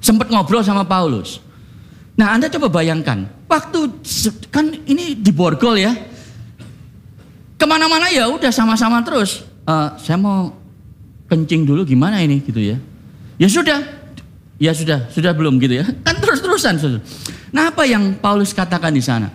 Sempat 0.00 0.28
ngobrol 0.30 0.62
sama 0.62 0.84
Paulus. 0.86 1.42
Nah 2.16 2.32
Anda 2.32 2.48
coba 2.48 2.72
bayangkan, 2.72 3.28
waktu 3.44 3.80
kan 4.48 4.72
ini 4.88 5.16
di 5.16 5.32
borgol 5.32 5.76
ya, 5.76 5.92
ke 7.56 7.64
mana-mana 7.64 8.08
ya 8.08 8.28
udah 8.32 8.52
sama-sama 8.52 9.04
terus. 9.04 9.44
Uh, 9.66 9.92
saya 10.00 10.16
mau 10.16 10.54
kencing 11.26 11.66
dulu 11.66 11.82
gimana 11.84 12.22
ini 12.22 12.40
gitu 12.40 12.60
ya. 12.62 12.76
Ya 13.36 13.48
sudah, 13.50 13.84
ya 14.56 14.72
sudah, 14.72 15.10
sudah 15.12 15.32
belum 15.36 15.60
gitu 15.60 15.80
ya. 15.80 15.84
Kan 16.06 16.16
terus-terusan. 16.22 16.80
Nah 17.52 17.68
apa 17.68 17.84
yang 17.84 18.16
Paulus 18.16 18.56
katakan 18.56 18.94
di 18.94 19.04
sana? 19.04 19.28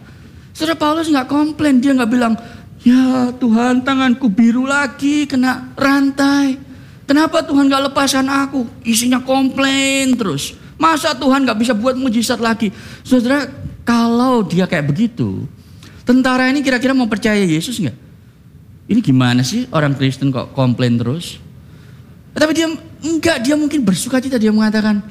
Saudara 0.52 0.78
Paulus 0.78 1.08
nggak 1.08 1.30
komplain, 1.30 1.80
dia 1.80 1.94
nggak 1.96 2.12
bilang, 2.12 2.34
ya 2.82 3.34
Tuhan 3.38 3.82
tanganku 3.86 4.30
biru 4.30 4.66
lagi 4.66 5.26
kena 5.30 5.74
rantai. 5.78 6.58
Kenapa 7.06 7.44
Tuhan 7.44 7.68
nggak 7.68 7.92
lepaskan 7.92 8.28
aku? 8.28 8.64
Isinya 8.88 9.20
komplain 9.20 10.16
terus. 10.16 10.56
Masa 10.80 11.12
Tuhan 11.12 11.44
nggak 11.44 11.60
bisa 11.60 11.74
buat 11.76 11.94
mujizat 12.00 12.40
lagi? 12.40 12.72
Saudara, 13.04 13.52
kalau 13.84 14.42
dia 14.48 14.64
kayak 14.64 14.88
begitu, 14.88 15.46
tentara 16.08 16.48
ini 16.48 16.64
kira-kira 16.64 16.96
mau 16.96 17.12
percaya 17.12 17.44
Yesus 17.44 17.78
nggak? 17.84 17.98
Ini 18.90 19.00
gimana 19.04 19.44
sih 19.44 19.68
orang 19.76 19.94
Kristen 19.94 20.32
kok 20.32 20.56
komplain 20.56 20.98
terus? 20.98 21.38
Tapi 22.32 22.52
dia 22.56 22.68
enggak, 23.04 23.44
dia 23.44 23.60
mungkin 23.60 23.84
bersuka 23.84 24.24
cita 24.24 24.40
dia 24.40 24.56
mengatakan, 24.56 25.04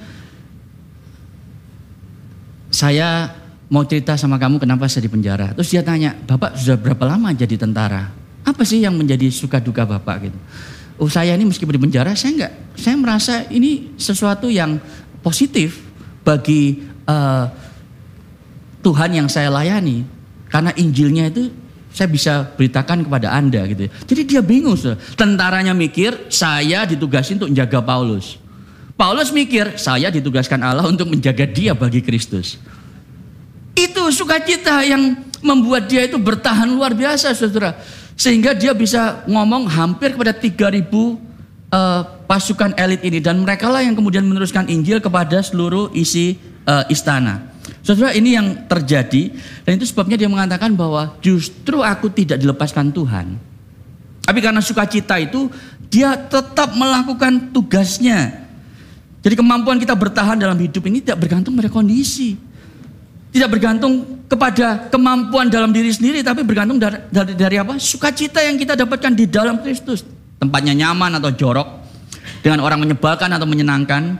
saya 2.72 3.28
mau 3.70 3.86
cerita 3.86 4.18
sama 4.18 4.36
kamu 4.36 4.58
kenapa 4.58 4.90
saya 4.90 5.06
di 5.06 5.10
penjara. 5.14 5.54
Terus 5.54 5.70
dia 5.70 5.80
tanya, 5.86 6.12
Bapak 6.12 6.58
sudah 6.58 6.76
berapa 6.76 7.06
lama 7.06 7.30
jadi 7.30 7.54
tentara? 7.54 8.10
Apa 8.42 8.66
sih 8.66 8.82
yang 8.82 8.98
menjadi 8.98 9.30
suka 9.30 9.62
duka 9.62 9.86
Bapak 9.86 10.26
gitu? 10.26 10.38
Oh 11.00 11.08
saya 11.08 11.32
ini 11.32 11.48
meskipun 11.48 11.78
di 11.78 11.82
penjara, 11.88 12.12
saya 12.18 12.34
enggak, 12.36 12.52
saya 12.76 12.98
merasa 12.98 13.34
ini 13.48 13.94
sesuatu 13.96 14.50
yang 14.52 14.76
positif 15.24 15.80
bagi 16.26 16.82
uh, 17.08 17.48
Tuhan 18.84 19.16
yang 19.16 19.28
saya 19.30 19.48
layani. 19.48 20.04
Karena 20.50 20.74
Injilnya 20.74 21.30
itu 21.30 21.46
saya 21.94 22.10
bisa 22.10 22.42
beritakan 22.58 23.06
kepada 23.06 23.30
Anda 23.30 23.62
gitu 23.70 23.86
ya. 23.86 23.90
Jadi 24.02 24.22
dia 24.26 24.42
bingung. 24.42 24.74
Tentaranya 25.14 25.70
mikir 25.70 26.26
saya 26.26 26.82
ditugasin 26.90 27.38
untuk 27.38 27.54
menjaga 27.54 27.78
Paulus. 27.86 28.34
Paulus 28.98 29.30
mikir 29.30 29.78
saya 29.78 30.10
ditugaskan 30.10 30.60
Allah 30.60 30.84
untuk 30.90 31.06
menjaga 31.06 31.46
dia 31.46 31.72
bagi 31.72 32.02
Kristus. 32.02 32.58
Itu 33.74 34.10
sukacita 34.12 34.82
yang 34.84 35.16
membuat 35.40 35.88
dia 35.88 36.04
itu 36.04 36.20
bertahan 36.20 36.68
luar 36.68 36.92
biasa 36.92 37.32
saudara. 37.32 37.76
Sehingga 38.18 38.52
dia 38.52 38.76
bisa 38.76 39.24
ngomong 39.24 39.64
hampir 39.64 40.12
kepada 40.12 40.36
3000 40.36 40.50
uh, 40.52 41.16
eh, 41.72 42.02
pasukan 42.28 42.76
elit 42.76 43.00
ini. 43.00 43.18
Dan 43.24 43.40
mereka 43.40 43.72
lah 43.72 43.80
yang 43.80 43.96
kemudian 43.96 44.26
meneruskan 44.26 44.68
Injil 44.68 45.00
kepada 45.00 45.40
seluruh 45.40 45.88
isi 45.96 46.36
uh, 46.68 46.84
istana. 46.92 47.50
Saudara 47.80 48.12
ini 48.12 48.36
yang 48.36 48.68
terjadi 48.68 49.32
dan 49.64 49.80
itu 49.80 49.88
sebabnya 49.88 50.20
dia 50.20 50.28
mengatakan 50.28 50.76
bahwa 50.76 51.16
justru 51.24 51.80
aku 51.80 52.12
tidak 52.12 52.36
dilepaskan 52.36 52.92
Tuhan. 52.92 53.40
Tapi 54.20 54.38
karena 54.44 54.60
sukacita 54.60 55.16
itu 55.16 55.48
dia 55.88 56.14
tetap 56.14 56.76
melakukan 56.76 57.50
tugasnya. 57.56 58.46
Jadi 59.20 59.34
kemampuan 59.36 59.80
kita 59.80 59.96
bertahan 59.96 60.36
dalam 60.36 60.56
hidup 60.60 60.84
ini 60.88 61.00
tidak 61.00 61.24
bergantung 61.24 61.56
pada 61.56 61.72
kondisi. 61.72 62.36
Tidak 63.30 63.46
bergantung 63.46 64.26
kepada 64.26 64.90
kemampuan 64.90 65.46
dalam 65.46 65.70
diri 65.70 65.90
sendiri, 65.94 66.22
tapi 66.26 66.42
bergantung 66.42 66.82
dari, 66.82 66.98
dari, 67.10 67.32
dari 67.38 67.56
apa? 67.62 67.78
Sukacita 67.78 68.42
yang 68.42 68.58
kita 68.58 68.74
dapatkan 68.74 69.14
di 69.14 69.30
dalam 69.30 69.62
Kristus. 69.62 70.02
Tempatnya 70.42 70.74
nyaman 70.74 71.22
atau 71.22 71.30
jorok, 71.30 71.68
dengan 72.42 72.64
orang 72.64 72.82
menyebalkan 72.82 73.30
atau 73.30 73.46
menyenangkan, 73.46 74.18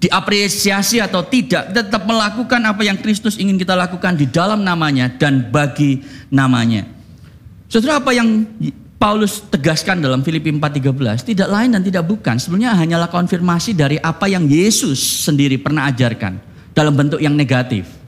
diapresiasi 0.00 0.98
atau 0.98 1.20
tidak, 1.28 1.70
kita 1.70 1.82
tetap 1.86 2.08
melakukan 2.08 2.60
apa 2.64 2.82
yang 2.82 2.96
Kristus 2.96 3.36
ingin 3.36 3.60
kita 3.60 3.76
lakukan 3.76 4.16
di 4.16 4.24
dalam 4.26 4.64
namanya 4.64 5.12
dan 5.12 5.52
bagi 5.52 6.00
namanya. 6.32 6.88
Saudara 7.68 8.00
apa 8.00 8.10
yang 8.16 8.48
Paulus 8.96 9.44
tegaskan 9.48 10.00
dalam 10.00 10.24
Filipi 10.24 10.50
4:13 10.52 11.24
tidak 11.24 11.48
lain 11.48 11.70
dan 11.72 11.84
tidak 11.84 12.04
bukan 12.08 12.36
sebenarnya 12.40 12.76
hanyalah 12.76 13.08
konfirmasi 13.12 13.76
dari 13.76 13.96
apa 14.00 14.28
yang 14.28 14.48
Yesus 14.48 15.24
sendiri 15.24 15.60
pernah 15.60 15.88
ajarkan 15.92 16.40
dalam 16.72 16.96
bentuk 16.96 17.20
yang 17.20 17.36
negatif. 17.36 17.99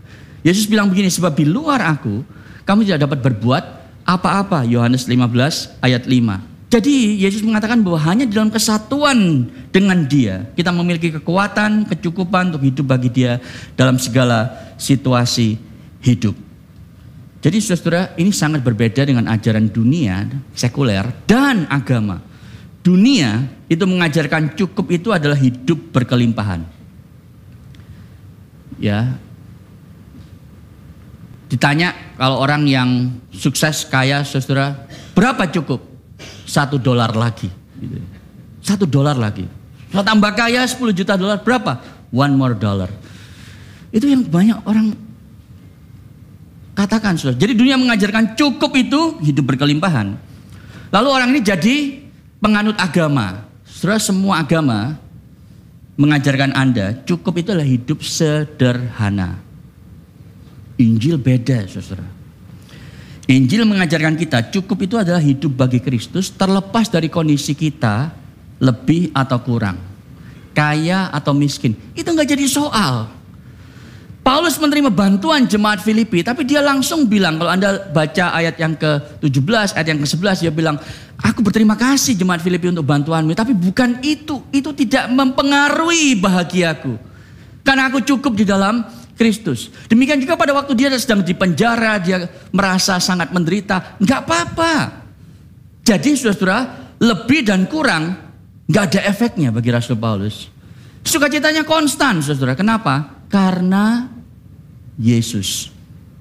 Yesus 0.43 0.67
bilang 0.67 0.91
begini, 0.91 1.07
sebab 1.07 1.39
di 1.39 1.47
luar 1.47 1.83
aku, 1.87 2.27
kamu 2.67 2.87
tidak 2.87 3.07
dapat 3.07 3.19
berbuat 3.23 3.65
apa-apa. 4.03 4.67
Yohanes 4.67 5.07
15 5.07 5.79
ayat 5.83 6.03
5. 6.07 6.53
Jadi 6.73 7.21
Yesus 7.21 7.45
mengatakan 7.45 7.85
bahwa 7.85 8.01
hanya 8.01 8.25
dalam 8.25 8.49
kesatuan 8.49 9.45
dengan 9.69 10.09
dia, 10.09 10.49
kita 10.57 10.73
memiliki 10.73 11.13
kekuatan, 11.13 11.85
kecukupan 11.85 12.49
untuk 12.49 12.65
hidup 12.65 12.87
bagi 12.89 13.13
dia 13.13 13.45
dalam 13.77 14.01
segala 14.01 14.73
situasi 14.81 15.61
hidup. 16.01 16.33
Jadi 17.43 17.59
saudara, 17.61 18.17
ini 18.17 18.33
sangat 18.33 18.65
berbeda 18.65 19.05
dengan 19.05 19.29
ajaran 19.29 19.69
dunia, 19.69 20.31
sekuler, 20.57 21.05
dan 21.29 21.69
agama. 21.69 22.23
Dunia 22.81 23.47
itu 23.69 23.85
mengajarkan 23.85 24.57
cukup 24.57 24.89
itu 24.95 25.13
adalah 25.13 25.37
hidup 25.37 25.93
berkelimpahan. 25.93 26.65
Ya, 28.81 29.19
Ditanya 31.53 32.17
kalau 32.17 32.41
orang 32.41 32.65
yang 32.65 33.13
sukses 33.29 33.85
kaya 33.85 34.25
saudara 34.25 34.89
berapa 35.13 35.45
cukup? 35.53 35.85
Satu 36.49 36.81
dolar 36.81 37.13
lagi. 37.13 37.53
Gitu. 37.77 38.01
Satu 38.65 38.89
dolar 38.89 39.13
lagi. 39.21 39.45
Kalau 39.93 40.01
tambah 40.01 40.33
kaya 40.33 40.65
10 40.65 40.81
juta 40.97 41.13
dolar 41.21 41.45
berapa? 41.45 41.77
One 42.09 42.33
more 42.41 42.57
dollar. 42.57 42.89
Itu 43.93 44.09
yang 44.09 44.25
banyak 44.25 44.65
orang 44.65 44.97
katakan 46.73 47.21
saudara. 47.21 47.37
Jadi 47.37 47.53
dunia 47.53 47.77
mengajarkan 47.77 48.33
cukup 48.33 48.73
itu 48.73 49.21
hidup 49.21 49.53
berkelimpahan. 49.53 50.17
Lalu 50.89 51.09
orang 51.13 51.29
ini 51.37 51.41
jadi 51.45 51.77
penganut 52.41 52.81
agama. 52.81 53.45
Saudara 53.69 54.01
semua 54.01 54.41
agama 54.41 54.97
mengajarkan 56.01 56.57
Anda 56.57 56.97
cukup 57.05 57.45
itu 57.45 57.53
adalah 57.53 57.69
hidup 57.69 58.01
sederhana. 58.01 59.52
Injil 60.81 61.21
beda, 61.21 61.69
saudara. 61.69 62.07
Injil 63.31 63.63
mengajarkan 63.65 64.19
kita 64.19 64.51
cukup 64.51 64.85
itu 64.85 64.97
adalah 64.99 65.23
hidup 65.23 65.55
bagi 65.55 65.79
Kristus 65.79 66.35
terlepas 66.35 66.91
dari 66.91 67.07
kondisi 67.07 67.55
kita 67.55 68.11
lebih 68.59 69.15
atau 69.15 69.39
kurang. 69.41 69.79
Kaya 70.53 71.09
atau 71.09 71.33
miskin. 71.33 71.73
Itu 71.97 72.13
nggak 72.13 72.29
jadi 72.29 72.45
soal. 72.51 73.09
Paulus 74.23 74.55
menerima 74.55 74.87
bantuan 74.95 75.51
jemaat 75.51 75.83
Filipi, 75.83 76.23
tapi 76.23 76.47
dia 76.47 76.63
langsung 76.63 77.11
bilang, 77.11 77.43
kalau 77.43 77.51
Anda 77.51 77.91
baca 77.91 78.31
ayat 78.31 78.55
yang 78.55 78.79
ke-17, 78.79 79.75
ayat 79.75 79.87
yang 79.91 79.99
ke-11, 79.99 80.47
dia 80.47 80.53
bilang, 80.55 80.79
aku 81.19 81.43
berterima 81.43 81.75
kasih 81.75 82.15
jemaat 82.15 82.39
Filipi 82.39 82.71
untuk 82.71 82.87
bantuanmu, 82.87 83.35
tapi 83.35 83.51
bukan 83.51 83.99
itu, 84.07 84.47
itu 84.55 84.71
tidak 84.79 85.11
mempengaruhi 85.11 86.15
bahagiaku. 86.23 86.95
Karena 87.67 87.91
aku 87.91 87.99
cukup 88.07 88.39
di 88.39 88.47
dalam 88.47 88.87
Kristus. 89.23 89.71
Demikian 89.87 90.19
juga 90.19 90.35
pada 90.35 90.51
waktu 90.51 90.75
dia 90.75 90.91
sedang 90.99 91.23
di 91.23 91.31
penjara, 91.31 92.03
dia 92.03 92.27
merasa 92.51 92.99
sangat 92.99 93.31
menderita, 93.31 93.95
nggak 94.03 94.21
apa-apa. 94.27 94.75
Jadi 95.87 96.19
saudara, 96.19 96.91
lebih 96.99 97.47
dan 97.47 97.71
kurang 97.71 98.19
nggak 98.67 98.85
ada 98.91 99.01
efeknya 99.07 99.55
bagi 99.55 99.71
Rasul 99.71 99.95
Paulus. 99.95 100.51
Sukacitanya 101.07 101.63
konstan, 101.63 102.19
saudara. 102.19 102.59
Kenapa? 102.59 103.23
Karena 103.31 104.11
Yesus 104.99 105.71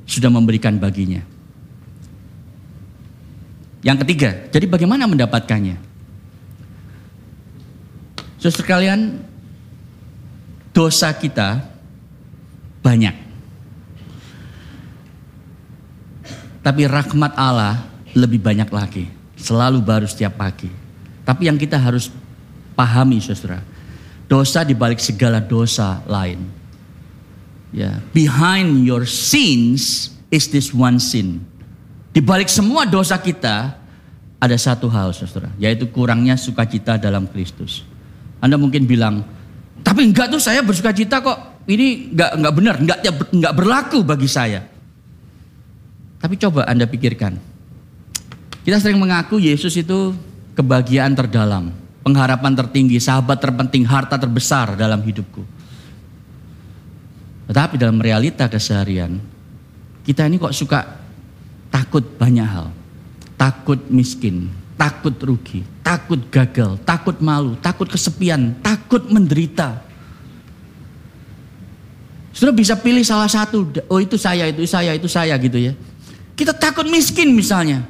sudah 0.05 0.29
memberikan 0.29 0.77
baginya. 0.77 1.25
Yang 3.81 3.97
ketiga, 4.05 4.29
jadi 4.53 4.69
bagaimana 4.69 5.09
mendapatkannya? 5.09 5.81
Saudara 8.37 8.77
kalian, 8.77 9.25
dosa 10.69 11.09
kita 11.17 11.70
banyak. 12.81 13.15
Tapi 16.61 16.81
rahmat 16.85 17.33
Allah 17.33 17.89
lebih 18.13 18.37
banyak 18.37 18.69
lagi. 18.69 19.05
Selalu 19.33 19.81
baru 19.81 20.05
setiap 20.05 20.37
pagi. 20.37 20.69
Tapi 21.25 21.49
yang 21.49 21.57
kita 21.57 21.77
harus 21.77 22.13
pahami 22.77 23.17
saudara. 23.17 23.65
Dosa 24.29 24.61
dibalik 24.61 25.01
segala 25.01 25.41
dosa 25.41 26.05
lain. 26.05 26.45
Ya, 27.71 28.03
behind 28.11 28.83
your 28.83 29.07
sins 29.07 30.11
is 30.29 30.45
this 30.51 30.69
one 30.75 31.01
sin. 31.01 31.41
Di 32.11 32.19
balik 32.19 32.51
semua 32.51 32.83
dosa 32.83 33.15
kita 33.15 33.79
ada 34.37 34.57
satu 34.59 34.91
hal 34.91 35.15
saudara, 35.15 35.49
yaitu 35.55 35.87
kurangnya 35.87 36.35
sukacita 36.35 36.99
dalam 36.99 37.25
Kristus. 37.31 37.87
Anda 38.43 38.59
mungkin 38.59 38.83
bilang, 38.85 39.23
tapi 39.81 40.05
enggak 40.05 40.29
tuh 40.29 40.41
saya 40.41 40.59
bersuka 40.61 40.91
cita 40.91 41.23
kok 41.23 41.50
ini 41.69 42.13
nggak 42.13 42.31
nggak 42.41 42.53
benar, 42.53 42.75
nggak 42.81 42.99
nggak 43.33 43.53
berlaku 43.53 43.99
bagi 44.01 44.29
saya. 44.29 44.65
Tapi 46.21 46.37
coba 46.37 46.69
anda 46.69 46.85
pikirkan, 46.85 47.37
kita 48.61 48.77
sering 48.77 49.01
mengaku 49.01 49.41
Yesus 49.41 49.73
itu 49.73 50.13
kebahagiaan 50.53 51.17
terdalam, 51.17 51.73
pengharapan 52.05 52.53
tertinggi, 52.53 53.01
sahabat 53.01 53.41
terpenting, 53.41 53.81
harta 53.85 54.21
terbesar 54.21 54.77
dalam 54.77 55.01
hidupku. 55.01 55.41
Tetapi 57.49 57.75
dalam 57.81 57.97
realita 57.97 58.45
keseharian, 58.45 59.17
kita 60.05 60.29
ini 60.29 60.37
kok 60.37 60.53
suka 60.53 60.85
takut 61.73 62.05
banyak 62.15 62.45
hal. 62.45 62.69
Takut 63.33 63.81
miskin, 63.89 64.53
takut 64.77 65.17
rugi, 65.17 65.65
takut 65.81 66.21
gagal, 66.29 66.77
takut 66.85 67.17
malu, 67.17 67.57
takut 67.57 67.89
kesepian, 67.89 68.53
takut 68.61 69.01
menderita. 69.09 69.81
Sudah 72.31 72.55
bisa 72.55 72.79
pilih 72.79 73.03
salah 73.03 73.27
satu. 73.27 73.67
Oh 73.91 73.99
itu 73.99 74.15
saya, 74.15 74.47
itu 74.47 74.63
saya, 74.63 74.95
itu 74.95 75.07
saya 75.11 75.35
gitu 75.35 75.59
ya. 75.59 75.75
Kita 76.35 76.55
takut 76.55 76.87
miskin 76.87 77.35
misalnya. 77.35 77.83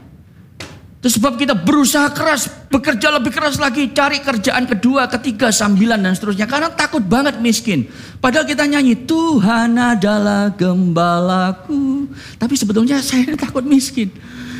Itu 1.01 1.17
sebab 1.17 1.33
kita 1.33 1.57
berusaha 1.57 2.13
keras, 2.13 2.45
bekerja 2.69 3.09
lebih 3.09 3.33
keras 3.33 3.57
lagi, 3.57 3.89
cari 3.89 4.21
kerjaan 4.21 4.69
kedua, 4.69 5.09
ketiga, 5.09 5.49
sambilan 5.49 5.97
dan 5.97 6.13
seterusnya. 6.13 6.45
Karena 6.45 6.69
takut 6.69 7.01
banget 7.01 7.41
miskin. 7.41 7.89
Padahal 8.21 8.45
kita 8.45 8.69
nyanyi, 8.69 8.93
Tuhan 9.09 9.73
adalah 9.81 10.53
gembalaku. 10.53 12.05
Tapi 12.37 12.53
sebetulnya 12.53 13.01
saya 13.01 13.33
takut 13.49 13.65
miskin. 13.65 14.13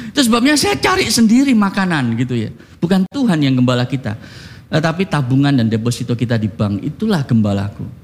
Itu 0.10 0.26
sebabnya 0.26 0.58
saya 0.58 0.82
cari 0.82 1.06
sendiri 1.14 1.54
makanan 1.54 2.18
gitu 2.18 2.34
ya. 2.34 2.50
Bukan 2.82 3.06
Tuhan 3.14 3.38
yang 3.38 3.54
gembala 3.62 3.86
kita. 3.86 4.18
Tetapi 4.74 5.06
tabungan 5.06 5.54
dan 5.54 5.70
deposito 5.70 6.18
kita 6.18 6.42
di 6.42 6.50
bank, 6.50 6.82
itulah 6.82 7.22
gembalaku. 7.22 8.01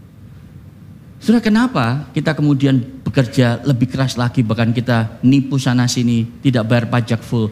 Sudah 1.17 1.41
kenapa 1.41 2.13
kita 2.13 2.37
kemudian 2.37 2.77
bekerja 3.01 3.65
lebih 3.65 3.89
keras 3.89 4.15
lagi 4.21 4.45
bahkan 4.45 4.69
kita 4.69 5.17
nipu 5.25 5.57
sana 5.57 5.89
sini 5.89 6.23
tidak 6.45 6.69
bayar 6.69 6.85
pajak 6.93 7.21
full. 7.25 7.49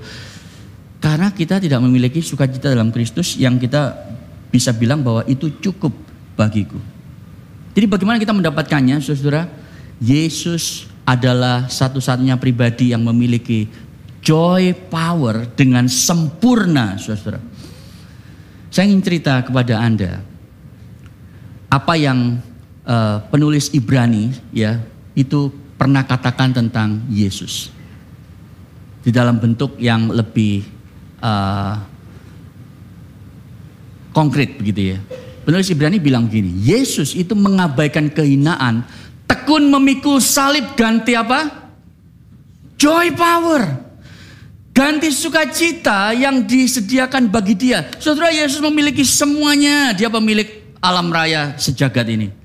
Karena 1.02 1.34
kita 1.34 1.58
tidak 1.62 1.82
memiliki 1.82 2.22
sukacita 2.22 2.74
dalam 2.74 2.94
Kristus 2.94 3.38
yang 3.38 3.58
kita 3.58 3.94
bisa 4.50 4.74
bilang 4.74 5.02
bahwa 5.02 5.26
itu 5.26 5.58
cukup 5.62 5.94
bagiku. 6.38 6.78
Jadi 7.76 7.86
bagaimana 7.90 8.18
kita 8.22 8.32
mendapatkannya 8.32 9.02
saudara? 9.04 9.50
Yesus 10.00 10.88
adalah 11.04 11.68
satu-satunya 11.68 12.40
pribadi 12.40 12.92
yang 12.92 13.04
memiliki 13.04 13.68
joy 14.26 14.74
power 14.90 15.46
dengan 15.54 15.86
sempurna 15.86 16.98
saudara. 16.98 17.38
Saya 18.74 18.90
ingin 18.90 19.04
cerita 19.06 19.40
kepada 19.46 19.80
Anda 19.80 20.20
apa 21.70 21.94
yang 22.00 22.40
uh, 22.86 23.18
penulis 23.34 23.74
Ibrani 23.74 24.32
ya 24.54 24.80
itu 25.18 25.52
pernah 25.76 26.06
katakan 26.06 26.56
tentang 26.56 27.04
Yesus 27.12 27.74
di 29.04 29.12
dalam 29.14 29.38
bentuk 29.38 29.78
yang 29.78 30.10
lebih 30.10 30.66
uh, 31.22 31.78
konkret 34.16 34.58
begitu 34.58 34.96
ya. 34.96 35.00
Penulis 35.46 35.70
Ibrani 35.70 36.02
bilang 36.02 36.26
begini, 36.26 36.50
Yesus 36.66 37.14
itu 37.14 37.38
mengabaikan 37.38 38.10
kehinaan, 38.10 38.82
tekun 39.30 39.70
memikul 39.70 40.18
salib 40.18 40.74
ganti 40.74 41.14
apa? 41.14 41.70
Joy 42.82 43.14
power. 43.14 43.86
Ganti 44.74 45.14
sukacita 45.14 46.12
yang 46.18 46.44
disediakan 46.44 47.30
bagi 47.30 47.54
dia. 47.56 47.86
Saudara 48.02 48.34
Yesus 48.34 48.60
memiliki 48.60 49.06
semuanya. 49.06 49.94
Dia 49.96 50.12
pemilik 50.12 50.66
alam 50.82 51.14
raya 51.14 51.56
sejagat 51.56 52.10
ini 52.10 52.45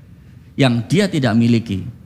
yang 0.55 0.83
dia 0.87 1.07
tidak 1.07 1.35
miliki. 1.35 2.01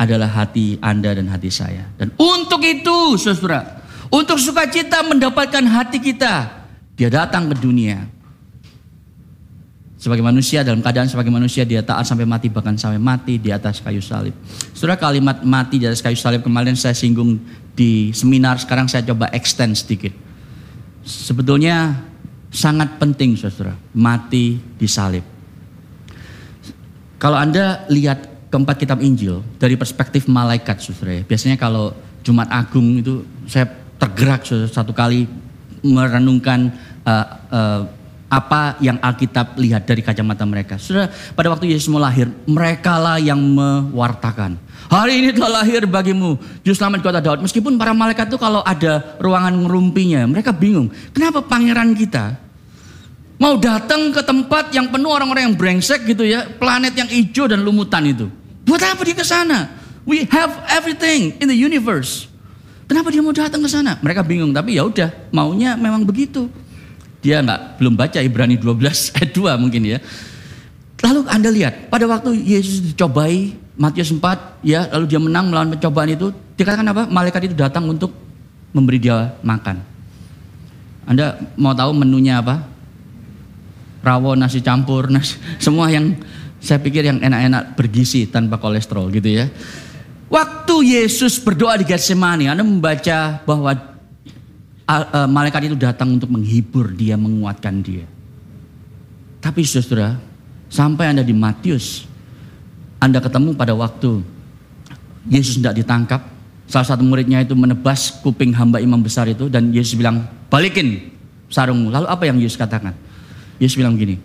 adalah 0.00 0.32
hati 0.32 0.80
Anda 0.80 1.12
dan 1.12 1.28
hati 1.28 1.52
saya. 1.52 1.84
Dan 2.00 2.16
untuk 2.16 2.64
itu, 2.64 3.20
saudara, 3.20 3.84
untuk 4.08 4.40
sukacita 4.40 5.04
mendapatkan 5.04 5.60
hati 5.68 6.00
kita, 6.00 6.64
dia 6.96 7.12
datang 7.12 7.52
ke 7.52 7.60
dunia. 7.60 8.08
Sebagai 10.00 10.24
manusia 10.24 10.64
dalam 10.64 10.80
keadaan 10.80 11.12
sebagai 11.12 11.28
manusia 11.28 11.68
dia 11.68 11.84
taat 11.84 12.08
sampai 12.08 12.24
mati 12.24 12.48
bahkan 12.48 12.72
sampai 12.72 12.96
mati 12.96 13.36
di 13.36 13.52
atas 13.52 13.84
kayu 13.84 14.00
salib. 14.00 14.32
Saudara 14.72 14.96
kalimat 14.96 15.44
mati 15.44 15.76
di 15.76 15.84
atas 15.84 16.00
kayu 16.00 16.16
salib 16.16 16.40
kemarin 16.40 16.72
saya 16.72 16.96
singgung 16.96 17.36
di 17.76 18.08
seminar, 18.16 18.56
sekarang 18.56 18.88
saya 18.88 19.04
coba 19.04 19.28
extend 19.36 19.76
sedikit. 19.76 20.16
Sebetulnya 21.04 22.00
sangat 22.48 22.96
penting 22.96 23.36
saudara, 23.36 23.76
mati 23.92 24.56
di 24.56 24.88
salib. 24.88 25.29
Kalau 27.20 27.36
Anda 27.36 27.84
lihat 27.92 28.48
keempat 28.48 28.80
kitab 28.80 29.04
Injil 29.04 29.44
dari 29.60 29.76
perspektif 29.76 30.24
malaikat 30.24 30.80
saudara 30.80 31.20
ya, 31.20 31.22
biasanya 31.28 31.60
kalau 31.60 31.92
Jumat 32.24 32.48
Agung 32.48 32.96
itu 32.96 33.28
saya 33.44 33.68
tergerak 34.00 34.48
satu 34.48 34.96
kali 34.96 35.28
merenungkan 35.84 36.72
uh, 37.04 37.26
uh, 37.52 37.80
apa 38.30 38.78
yang 38.80 38.96
Alkitab 39.02 39.58
lihat 39.60 39.84
dari 39.84 40.00
kacamata 40.00 40.48
mereka. 40.48 40.80
Sudah 40.80 41.12
pada 41.36 41.52
waktu 41.52 41.68
Yesus 41.74 41.90
mau 41.92 42.00
lahir, 42.00 42.30
mereka 42.48 42.96
lah 42.96 43.20
yang 43.20 43.36
mewartakan. 43.36 44.56
Hari 44.88 45.20
ini 45.20 45.30
telah 45.34 45.60
lahir 45.60 45.84
bagimu, 45.84 46.38
juru 46.64 46.72
selamat 46.74 47.04
kota 47.04 47.20
Daud. 47.20 47.42
Meskipun 47.44 47.76
para 47.76 47.92
malaikat 47.92 48.32
itu 48.32 48.38
kalau 48.40 48.64
ada 48.64 49.18
ruangan 49.20 49.54
ngerumpinya, 49.66 50.24
mereka 50.30 50.54
bingung. 50.54 50.88
Kenapa 51.10 51.42
pangeran 51.42 51.92
kita 51.92 52.38
mau 53.40 53.56
datang 53.56 54.12
ke 54.12 54.20
tempat 54.20 54.68
yang 54.76 54.92
penuh 54.92 55.08
orang-orang 55.08 55.48
yang 55.48 55.56
brengsek 55.56 56.04
gitu 56.04 56.28
ya, 56.28 56.44
planet 56.60 56.92
yang 56.92 57.08
hijau 57.08 57.48
dan 57.48 57.64
lumutan 57.64 58.04
itu. 58.04 58.28
Buat 58.68 58.84
apa 58.84 59.00
dia 59.00 59.16
ke 59.16 59.24
sana? 59.24 59.72
We 60.04 60.28
have 60.28 60.52
everything 60.68 61.40
in 61.40 61.48
the 61.48 61.56
universe. 61.56 62.28
Kenapa 62.84 63.08
dia 63.08 63.24
mau 63.24 63.32
datang 63.32 63.64
ke 63.64 63.70
sana? 63.72 63.96
Mereka 64.04 64.20
bingung, 64.28 64.52
tapi 64.52 64.76
ya 64.76 64.84
udah, 64.84 65.08
maunya 65.32 65.72
memang 65.80 66.04
begitu. 66.04 66.52
Dia 67.24 67.40
nggak 67.40 67.80
belum 67.80 67.96
baca 67.96 68.18
Ibrani 68.20 68.60
12 68.60 68.76
ayat 69.16 69.30
2 69.32 69.62
mungkin 69.62 69.82
ya. 69.88 69.98
Lalu 71.00 71.20
Anda 71.32 71.48
lihat, 71.48 71.88
pada 71.88 72.04
waktu 72.04 72.36
Yesus 72.36 72.92
dicobai, 72.92 73.56
Matius 73.80 74.12
4, 74.12 74.60
ya, 74.60 74.84
lalu 74.92 75.08
dia 75.08 75.16
menang 75.16 75.48
melawan 75.48 75.72
pencobaan 75.72 76.12
itu, 76.12 76.28
dikatakan 76.60 76.84
apa? 76.92 77.08
Malaikat 77.08 77.48
itu 77.48 77.56
datang 77.56 77.88
untuk 77.88 78.12
memberi 78.76 79.00
dia 79.00 79.32
makan. 79.40 79.80
Anda 81.08 81.40
mau 81.56 81.72
tahu 81.72 81.96
menunya 81.96 82.44
apa? 82.44 82.79
Rawon, 84.00 84.40
nasi 84.40 84.64
campur, 84.64 85.08
nasi, 85.14 85.36
semua 85.60 85.92
yang 85.92 86.16
saya 86.60 86.76
pikir 86.80 87.04
yang 87.04 87.18
enak-enak 87.20 87.76
bergizi 87.76 88.28
tanpa 88.28 88.60
kolesterol 88.60 89.08
gitu 89.12 89.28
ya. 89.28 89.48
Waktu 90.30 90.94
Yesus 90.94 91.42
berdoa 91.42 91.74
di 91.74 91.88
Getsemani, 91.88 92.46
Anda 92.46 92.62
membaca 92.62 93.42
bahwa 93.42 93.74
uh, 94.86 95.26
malaikat 95.26 95.72
itu 95.72 95.76
datang 95.76 96.14
untuk 96.14 96.30
menghibur 96.30 96.94
dia, 96.94 97.18
menguatkan 97.18 97.82
dia. 97.82 98.06
Tapi 99.40 99.64
saudara, 99.66 100.20
sampai 100.70 101.10
Anda 101.10 101.24
di 101.26 101.34
Matius, 101.34 102.06
Anda 103.02 103.18
ketemu 103.18 103.56
pada 103.56 103.74
waktu 103.74 104.22
Yesus 105.26 105.58
tidak 105.58 105.80
ditangkap, 105.82 106.20
salah 106.70 106.86
satu 106.86 107.02
muridnya 107.02 107.42
itu 107.42 107.56
menebas 107.58 108.14
kuping 108.22 108.54
hamba 108.54 108.78
imam 108.78 109.00
besar 109.00 109.26
itu 109.26 109.50
dan 109.50 109.72
Yesus 109.74 109.96
bilang, 109.96 110.28
balikin 110.46 111.10
sarungmu. 111.50 111.90
Lalu 111.90 112.06
apa 112.06 112.22
yang 112.28 112.38
Yesus 112.38 112.60
katakan? 112.60 112.94
Yesus 113.60 113.76
bilang 113.76 113.94
begini, 113.94 114.16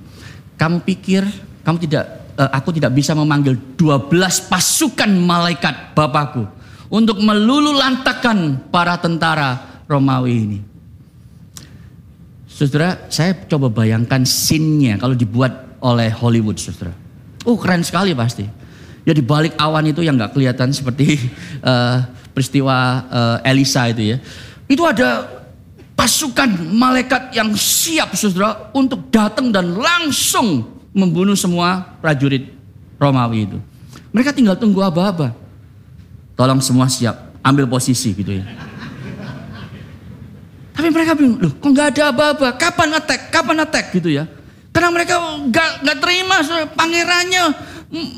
kamu 0.56 0.82
pikir 0.88 1.28
kamu 1.66 1.82
tidak, 1.82 2.30
uh, 2.38 2.54
aku 2.54 2.70
tidak 2.78 2.94
bisa 2.94 3.18
memanggil 3.18 3.58
12 3.74 4.14
pasukan 4.48 5.10
malaikat 5.18 5.98
Bapakku 5.98 6.46
untuk 6.94 7.18
melulu 7.18 7.74
lantakan 7.74 8.70
para 8.70 9.02
tentara 9.02 9.82
Romawi 9.90 10.34
ini. 10.38 10.60
Saudara, 12.46 13.10
saya 13.10 13.34
coba 13.50 13.68
bayangkan 13.68 14.24
scene-nya 14.24 15.02
kalau 15.02 15.18
dibuat 15.18 15.82
oleh 15.82 16.08
Hollywood, 16.14 16.56
saudara. 16.62 16.94
Oh 17.44 17.58
keren 17.58 17.82
sekali 17.82 18.14
pasti. 18.14 18.46
Ya 19.04 19.14
di 19.14 19.26
balik 19.26 19.58
awan 19.58 19.90
itu 19.90 20.06
yang 20.06 20.16
nggak 20.16 20.38
kelihatan 20.38 20.70
seperti 20.70 21.18
uh, 21.66 22.06
peristiwa 22.38 22.78
uh, 23.10 23.38
Elisa 23.42 23.90
itu 23.90 24.16
ya. 24.16 24.18
Itu 24.70 24.86
ada 24.86 25.35
pasukan 26.06 26.70
malaikat 26.70 27.34
yang 27.34 27.50
siap 27.58 28.14
saudara 28.14 28.70
untuk 28.78 29.10
datang 29.10 29.50
dan 29.50 29.74
langsung 29.74 30.62
membunuh 30.94 31.34
semua 31.34 31.98
prajurit 31.98 32.54
Romawi 33.02 33.50
itu. 33.50 33.58
Mereka 34.14 34.30
tinggal 34.30 34.54
tunggu 34.54 34.86
apa-apa. 34.86 35.34
Tolong 36.38 36.62
semua 36.62 36.86
siap, 36.94 37.34
ambil 37.42 37.66
posisi 37.66 38.14
gitu 38.14 38.38
ya. 38.38 38.46
Tapi 40.78 40.94
mereka 40.94 41.18
bingung, 41.18 41.42
loh 41.42 41.58
kok 41.58 41.70
nggak 41.74 41.98
ada 41.98 42.14
apa-apa? 42.14 42.48
Kapan 42.54 42.90
attack? 43.02 43.22
Kapan 43.34 43.58
attack 43.66 43.86
gitu 43.98 44.14
ya? 44.14 44.30
Karena 44.70 44.94
mereka 44.94 45.18
nggak 45.18 45.70
nggak 45.90 45.98
terima 46.06 46.38
pangerannya 46.78 47.44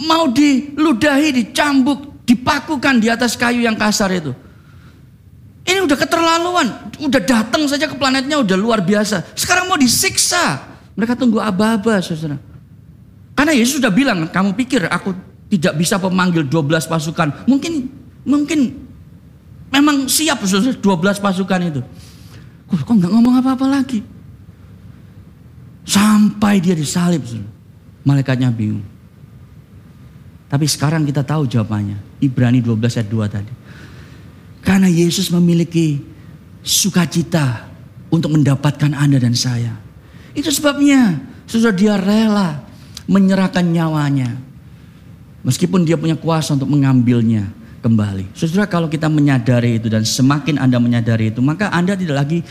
mau 0.03 0.27
diludahi, 0.27 1.39
dicambuk, 1.39 2.27
dipakukan 2.27 2.99
di 2.99 3.07
atas 3.07 3.39
kayu 3.39 3.63
yang 3.63 3.79
kasar 3.79 4.11
itu. 4.11 4.35
Ini 5.67 5.83
udah 5.83 5.97
keterlaluan, 5.99 6.67
udah 6.95 7.21
datang 7.27 7.67
saja 7.67 7.91
ke 7.91 7.95
planetnya 7.99 8.39
udah 8.39 8.55
luar 8.55 8.79
biasa. 8.79 9.35
Sekarang 9.35 9.67
mau 9.67 9.75
disiksa. 9.75 10.63
Mereka 10.95 11.19
tunggu 11.19 11.43
aba-aba, 11.43 11.99
saudara. 11.99 12.39
Karena 13.35 13.51
Yesus 13.53 13.83
sudah 13.83 13.91
bilang, 13.91 14.31
kamu 14.31 14.55
pikir 14.55 14.87
aku 14.87 15.11
tidak 15.51 15.75
bisa 15.75 15.99
memanggil 15.99 16.47
12 16.47 16.87
pasukan. 16.87 17.45
Mungkin 17.45 17.73
mungkin 18.23 18.59
memang 19.67 20.07
siap 20.07 20.39
saudara 20.47 20.71
12 20.71 21.19
pasukan 21.19 21.59
itu. 21.67 21.81
Kok, 22.71 22.87
kok 22.87 22.93
nggak 23.03 23.11
ngomong 23.11 23.35
apa-apa 23.43 23.67
lagi? 23.67 23.99
Sampai 25.83 26.63
dia 26.63 26.73
disalib. 26.75 27.27
Malaikatnya 28.07 28.47
bingung. 28.55 28.87
Tapi 30.47 30.63
sekarang 30.63 31.03
kita 31.03 31.27
tahu 31.27 31.43
jawabannya. 31.43 32.23
Ibrani 32.23 32.63
12 32.63 33.03
ayat 33.03 33.09
2 33.11 33.27
tadi. 33.27 33.51
Karena 34.67 34.91
Yesus 34.91 35.31
memiliki 35.31 36.03
sukacita 36.59 37.71
untuk 38.11 38.35
mendapatkan 38.35 38.91
Anda 38.91 39.15
dan 39.15 39.31
saya. 39.31 39.71
Itu 40.35 40.51
sebabnya 40.51 41.23
sudah 41.47 41.71
dia 41.71 41.95
rela 41.95 42.67
menyerahkan 43.07 43.63
nyawanya. 43.63 44.35
Meskipun 45.47 45.87
dia 45.87 45.95
punya 45.95 46.19
kuasa 46.19 46.59
untuk 46.59 46.67
mengambilnya 46.67 47.47
kembali. 47.79 48.35
Saudara 48.35 48.67
kalau 48.67 48.91
kita 48.91 49.07
menyadari 49.07 49.79
itu 49.79 49.87
dan 49.87 50.03
semakin 50.03 50.59
Anda 50.59 50.83
menyadari 50.83 51.31
itu, 51.31 51.39
maka 51.39 51.71
Anda 51.71 51.95
tidak 51.95 52.27
lagi 52.27 52.43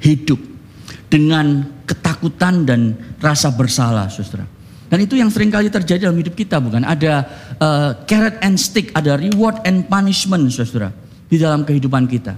hidup 0.00 0.40
dengan 1.12 1.68
ketakutan 1.84 2.64
dan 2.64 2.96
rasa 3.20 3.52
bersalah, 3.52 4.08
saudara. 4.08 4.48
Dan 4.88 5.04
itu 5.04 5.20
yang 5.20 5.28
sering 5.28 5.52
kali 5.52 5.68
terjadi 5.68 6.08
dalam 6.08 6.16
hidup 6.16 6.32
kita, 6.32 6.56
bukan? 6.56 6.88
Ada 6.88 7.28
uh, 7.60 7.90
carrot 8.08 8.40
and 8.40 8.56
stick, 8.56 8.88
ada 8.96 9.20
reward 9.20 9.60
and 9.68 9.84
punishment, 9.92 10.48
saudara, 10.48 10.92
di 11.28 11.36
dalam 11.40 11.64
kehidupan 11.64 12.06
kita. 12.08 12.34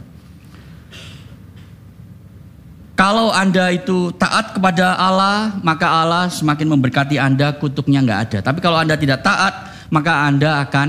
Kalau 2.96 3.28
Anda 3.28 3.76
itu 3.76 4.08
taat 4.16 4.56
kepada 4.56 4.96
Allah, 4.96 5.60
maka 5.60 5.84
Allah 5.84 6.32
semakin 6.32 6.64
memberkati 6.72 7.20
Anda, 7.20 7.52
kutuknya 7.52 8.00
nggak 8.00 8.20
ada. 8.24 8.38
Tapi 8.40 8.64
kalau 8.64 8.80
Anda 8.80 8.96
tidak 8.96 9.20
taat, 9.20 9.68
maka 9.92 10.24
Anda 10.24 10.64
akan 10.64 10.88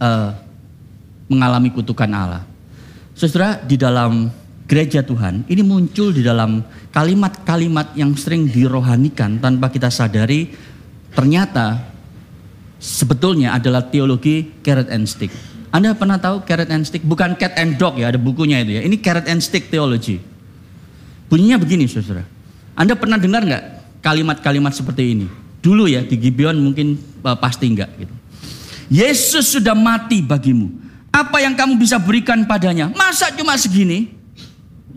uh, 0.00 0.32
mengalami 1.28 1.68
kutukan 1.76 2.08
Allah. 2.08 2.42
Saudara, 3.12 3.60
di 3.60 3.76
dalam 3.76 4.32
gereja 4.64 5.04
Tuhan, 5.04 5.44
ini 5.44 5.60
muncul 5.60 6.08
di 6.08 6.24
dalam 6.24 6.64
kalimat-kalimat 6.88 7.92
yang 8.00 8.16
sering 8.16 8.48
dirohanikan 8.48 9.36
tanpa 9.44 9.68
kita 9.68 9.92
sadari, 9.92 10.56
ternyata 11.12 11.84
sebetulnya 12.80 13.52
adalah 13.60 13.84
teologi 13.84 14.56
carrot 14.64 14.88
and 14.88 15.04
stick. 15.04 15.49
Anda 15.70 15.94
pernah 15.94 16.18
tahu 16.18 16.42
carrot 16.42 16.66
and 16.66 16.82
stick? 16.82 17.06
Bukan 17.06 17.38
cat 17.38 17.54
and 17.54 17.78
dog 17.78 17.94
ya, 17.94 18.10
ada 18.10 18.18
bukunya 18.18 18.58
itu 18.62 18.78
ya. 18.78 18.82
Ini 18.82 18.96
carrot 18.98 19.30
and 19.30 19.38
stick 19.38 19.70
theology. 19.70 20.18
Bunyinya 21.30 21.62
begini 21.62 21.86
saudara. 21.86 22.26
Anda 22.74 22.98
pernah 22.98 23.14
dengar 23.22 23.46
nggak 23.46 23.64
kalimat-kalimat 24.02 24.74
seperti 24.74 25.14
ini? 25.14 25.26
Dulu 25.62 25.86
ya 25.86 26.02
di 26.02 26.18
Gibeon 26.18 26.58
mungkin 26.58 26.98
uh, 27.22 27.38
pasti 27.38 27.70
enggak 27.70 27.90
gitu. 28.02 28.14
Yesus 28.90 29.54
sudah 29.54 29.78
mati 29.78 30.18
bagimu. 30.18 30.66
Apa 31.14 31.38
yang 31.38 31.54
kamu 31.54 31.78
bisa 31.78 32.02
berikan 32.02 32.42
padanya? 32.50 32.90
Masa 32.90 33.30
cuma 33.30 33.54
segini? 33.54 34.10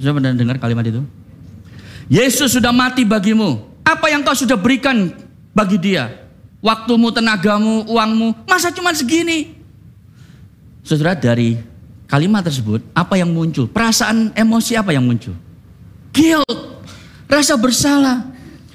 Sudah 0.01 0.17
pernah 0.17 0.33
dengar 0.33 0.57
kalimat 0.57 0.85
itu? 0.89 1.05
Yesus 2.09 2.57
sudah 2.57 2.73
mati 2.73 3.05
bagimu. 3.05 3.61
Apa 3.85 4.09
yang 4.09 4.25
kau 4.25 4.33
sudah 4.33 4.57
berikan 4.57 5.13
bagi 5.53 5.77
dia? 5.77 6.09
Waktumu, 6.65 7.13
tenagamu, 7.13 7.85
uangmu. 7.85 8.49
Masa 8.49 8.73
cuma 8.73 8.89
segini? 8.97 9.52
Saudara 10.83 11.15
dari 11.15 11.55
kalimat 12.11 12.43
tersebut, 12.43 12.83
apa 12.91 13.15
yang 13.15 13.31
muncul? 13.31 13.71
Perasaan 13.71 14.35
emosi 14.35 14.75
apa 14.75 14.91
yang 14.91 15.07
muncul? 15.07 15.31
Guilt, 16.11 16.83
rasa 17.31 17.55
bersalah. 17.55 18.27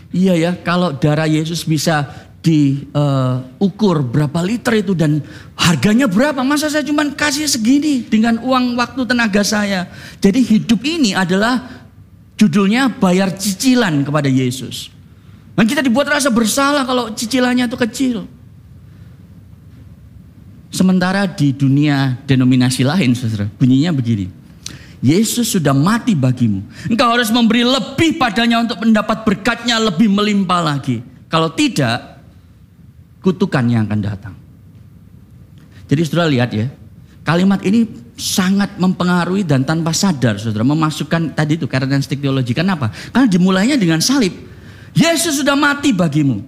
Iya 0.09 0.35
ya, 0.35 0.53
kalau 0.65 0.97
darah 0.97 1.29
Yesus 1.29 1.69
bisa 1.69 2.09
diukur 2.41 4.01
uh, 4.01 4.07
berapa 4.09 4.41
liter 4.41 4.81
itu 4.81 4.97
dan 4.97 5.21
harganya 5.53 6.09
berapa. 6.09 6.41
Masa 6.41 6.73
saya 6.73 6.81
cuma 6.81 7.05
kasih 7.13 7.45
segini 7.45 8.09
dengan 8.09 8.41
uang 8.41 8.81
waktu 8.81 9.05
tenaga 9.05 9.45
saya. 9.45 9.93
Jadi 10.17 10.41
hidup 10.41 10.81
ini 10.81 11.13
adalah 11.13 11.61
judulnya 12.41 12.89
bayar 12.97 13.37
cicilan 13.37 14.01
kepada 14.01 14.33
Yesus. 14.33 14.89
Dan 15.53 15.69
kita 15.69 15.85
dibuat 15.85 16.09
rasa 16.09 16.33
bersalah 16.33 16.89
kalau 16.89 17.13
cicilannya 17.13 17.69
itu 17.69 17.77
kecil. 17.77 18.38
Sementara 20.69 21.25
di 21.25 21.57
dunia 21.57 22.21
denominasi 22.29 22.85
lain, 22.85 23.17
saudara, 23.17 23.49
bunyinya 23.57 23.89
begini. 23.93 24.29
Yesus 24.99 25.55
sudah 25.55 25.73
mati 25.73 26.13
bagimu. 26.13 26.61
Engkau 26.91 27.09
harus 27.09 27.31
memberi 27.31 27.63
lebih 27.63 28.19
padanya 28.19 28.61
untuk 28.61 28.83
mendapat 28.83 29.23
berkatnya 29.25 29.79
lebih 29.79 30.11
melimpah 30.11 30.61
lagi. 30.61 31.01
Kalau 31.31 31.55
tidak, 31.55 32.21
kutukan 33.23 33.65
yang 33.71 33.87
akan 33.87 34.01
datang. 34.03 34.35
Jadi 35.89 36.01
saudara 36.05 36.29
lihat 36.29 36.51
ya, 36.53 36.69
kalimat 37.25 37.65
ini 37.65 37.89
sangat 38.19 38.77
mempengaruhi 38.77 39.47
dan 39.47 39.63
tanpa 39.63 39.95
sadar 39.95 40.37
saudara 40.37 40.67
memasukkan 40.67 41.33
tadi 41.33 41.57
itu 41.57 41.65
karakteristik 41.71 42.19
teologi. 42.19 42.53
Kenapa? 42.53 42.93
Karena 43.15 43.31
dimulainya 43.31 43.77
dengan 43.79 44.03
salib. 44.03 44.35
Yesus 44.93 45.39
sudah 45.39 45.55
mati 45.55 45.95
bagimu. 45.95 46.43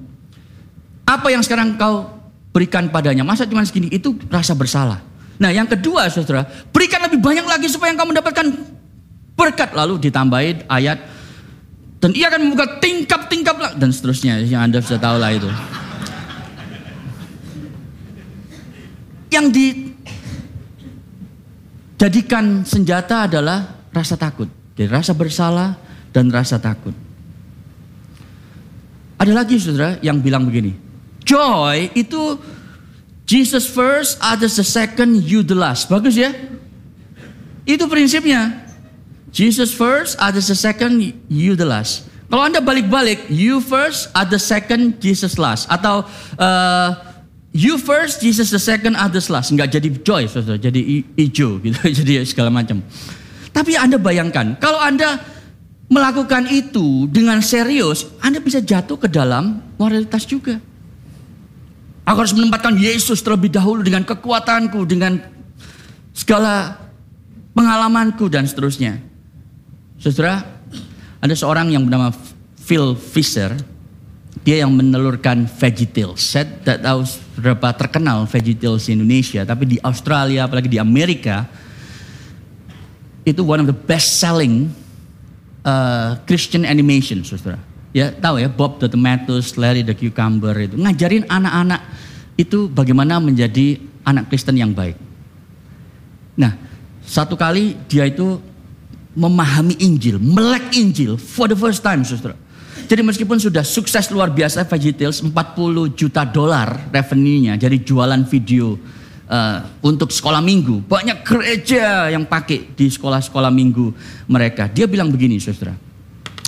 Apa 1.07 1.31
yang 1.31 1.41
sekarang 1.47 1.79
kau 1.79 2.20
berikan 2.51 2.91
padanya? 2.91 3.23
Masa 3.27 3.47
cuma 3.47 3.63
segini? 3.67 3.89
Itu 3.91 4.19
rasa 4.31 4.55
bersalah. 4.55 5.03
Nah 5.41 5.49
yang 5.49 5.65
kedua 5.65 6.11
saudara, 6.13 6.45
berikan 6.75 7.01
lebih 7.01 7.23
banyak 7.23 7.47
lagi 7.49 7.67
supaya 7.73 7.97
engkau 7.97 8.05
mendapatkan 8.11 8.47
berkat. 9.39 9.73
Lalu 9.73 10.11
ditambahin 10.11 10.69
ayat, 10.69 11.01
dan 12.01 12.17
ia 12.17 12.29
akan 12.33 12.49
membuka 12.49 12.81
tingkap-tingkap 12.81 13.77
dan 13.77 13.93
seterusnya. 13.93 14.41
Yang 14.41 14.63
Anda 14.65 14.79
sudah 14.81 15.01
tahu 15.01 15.17
lah 15.21 15.31
itu. 15.37 15.49
Yang 19.31 19.47
dijadikan 22.01 22.67
senjata 22.67 23.31
adalah 23.31 23.85
rasa 23.95 24.17
takut. 24.19 24.49
Jadi 24.75 24.89
rasa 24.89 25.13
bersalah 25.13 25.77
dan 26.11 26.33
rasa 26.33 26.57
takut. 26.57 26.93
Ada 29.21 29.37
lagi 29.37 29.61
saudara 29.61 30.01
yang 30.01 30.25
bilang 30.25 30.49
begini. 30.49 30.90
Joy 31.31 31.95
itu 31.95 32.43
Jesus 33.23 33.71
first, 33.71 34.19
others 34.19 34.59
the 34.59 34.67
second, 34.67 35.23
you 35.23 35.47
the 35.47 35.55
last. 35.55 35.87
Bagus 35.87 36.19
ya? 36.19 36.35
Itu 37.63 37.87
prinsipnya. 37.87 38.67
Jesus 39.31 39.71
first, 39.71 40.19
others 40.19 40.51
the 40.51 40.59
second, 40.59 40.99
you 41.31 41.55
the 41.55 41.63
last. 41.63 42.11
Kalau 42.27 42.43
Anda 42.43 42.59
balik-balik, 42.59 43.31
you 43.31 43.63
first, 43.63 44.11
others 44.19 44.43
second, 44.43 44.99
Jesus 44.99 45.39
last. 45.39 45.71
Atau 45.71 46.03
uh, 46.43 47.11
You 47.51 47.83
first, 47.83 48.23
Jesus 48.23 48.55
the 48.55 48.63
second, 48.63 48.95
others 48.95 49.27
last. 49.27 49.51
Enggak 49.51 49.75
jadi 49.75 49.91
joy, 49.91 50.31
saudara. 50.31 50.55
Jadi 50.55 51.03
hijau 51.19 51.59
gitu. 51.59 51.83
jadi 51.99 52.23
segala 52.23 52.47
macam. 52.47 52.79
Tapi 53.51 53.75
Anda 53.75 53.99
bayangkan, 53.99 54.55
kalau 54.63 54.79
Anda 54.79 55.19
melakukan 55.91 56.47
itu 56.47 57.11
dengan 57.11 57.43
serius, 57.43 58.07
Anda 58.23 58.39
bisa 58.39 58.63
jatuh 58.63 58.95
ke 58.95 59.11
dalam 59.11 59.67
moralitas 59.75 60.23
juga. 60.31 60.63
Aku 62.09 62.17
harus 62.27 62.35
menempatkan 62.35 62.75
Yesus 62.75 63.21
terlebih 63.21 63.53
dahulu 63.53 63.85
dengan 63.85 64.03
kekuatanku, 64.03 64.83
dengan 64.89 65.21
segala 66.17 66.77
pengalamanku 67.55 68.27
dan 68.27 68.49
seterusnya. 68.49 68.99
Saudara, 70.01 70.43
ada 71.21 71.35
seorang 71.37 71.69
yang 71.71 71.85
bernama 71.85 72.11
Phil 72.57 72.97
Fisher, 72.97 73.53
dia 74.41 74.65
yang 74.65 74.73
menelurkan 74.73 75.45
VeggieTales. 75.45 76.25
Saya 76.25 76.49
tidak 76.49 76.81
tahu 76.81 77.01
berapa 77.37 77.69
terkenal 77.77 78.25
VeggieTales 78.25 78.89
di 78.89 78.97
Indonesia, 78.97 79.45
tapi 79.45 79.65
di 79.69 79.77
Australia, 79.85 80.49
apalagi 80.49 80.73
di 80.73 80.81
Amerika, 80.81 81.45
itu 83.29 83.45
one 83.45 83.61
of 83.61 83.69
the 83.69 83.77
best 83.77 84.17
selling 84.17 84.73
uh, 85.69 86.17
Christian 86.25 86.65
animation, 86.65 87.21
saudara. 87.21 87.70
Ya 87.91 88.15
tahu 88.15 88.39
ya 88.39 88.47
Bob 88.47 88.79
the 88.79 88.87
Tomatoes, 88.87 89.59
Larry 89.59 89.83
the 89.83 89.97
Cucumber 89.97 90.55
itu 90.55 90.79
ngajarin 90.79 91.27
anak-anak 91.27 91.83
itu 92.39 92.71
bagaimana 92.71 93.19
menjadi 93.19 93.83
anak 94.07 94.31
Kristen 94.31 94.55
yang 94.55 94.71
baik. 94.71 94.95
Nah, 96.39 96.55
satu 97.03 97.35
kali 97.35 97.75
dia 97.91 98.07
itu 98.07 98.39
memahami 99.19 99.75
Injil, 99.83 100.23
melek 100.23 100.71
Injil 100.79 101.19
for 101.19 101.51
the 101.51 101.59
first 101.59 101.83
time, 101.83 102.07
saudara 102.07 102.39
jadi 102.91 103.07
meskipun 103.07 103.39
sudah 103.39 103.63
sukses 103.63 104.11
luar 104.11 104.35
biasa 104.35 104.67
VeggieTales 104.67 105.23
40 105.23 105.31
juta 105.95 106.27
dolar 106.27 106.91
revenue-nya 106.91 107.55
jadi 107.55 107.79
jualan 107.87 108.27
video 108.27 108.75
uh, 109.31 109.63
untuk 109.79 110.11
sekolah 110.11 110.43
minggu. 110.43 110.83
Banyak 110.91 111.23
gereja 111.23 112.11
yang 112.11 112.27
pakai 112.27 112.75
di 112.75 112.91
sekolah-sekolah 112.91 113.55
minggu 113.55 113.95
mereka. 114.27 114.67
Dia 114.67 114.91
bilang 114.91 115.07
begini, 115.15 115.39
Saudara. 115.39 115.90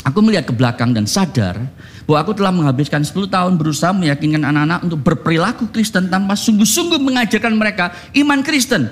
Aku 0.02 0.18
melihat 0.18 0.50
ke 0.50 0.54
belakang 0.54 0.90
dan 0.90 1.06
sadar 1.06 1.62
bahwa 2.10 2.18
aku 2.18 2.34
telah 2.34 2.50
menghabiskan 2.50 3.06
10 3.06 3.30
tahun 3.30 3.54
berusaha 3.54 3.94
meyakinkan 3.94 4.42
anak-anak 4.42 4.82
untuk 4.82 4.98
berperilaku 5.06 5.70
Kristen 5.70 6.10
tanpa 6.10 6.34
sungguh-sungguh 6.34 6.98
mengajarkan 6.98 7.54
mereka 7.54 7.94
iman 8.18 8.42
Kristen. 8.42 8.90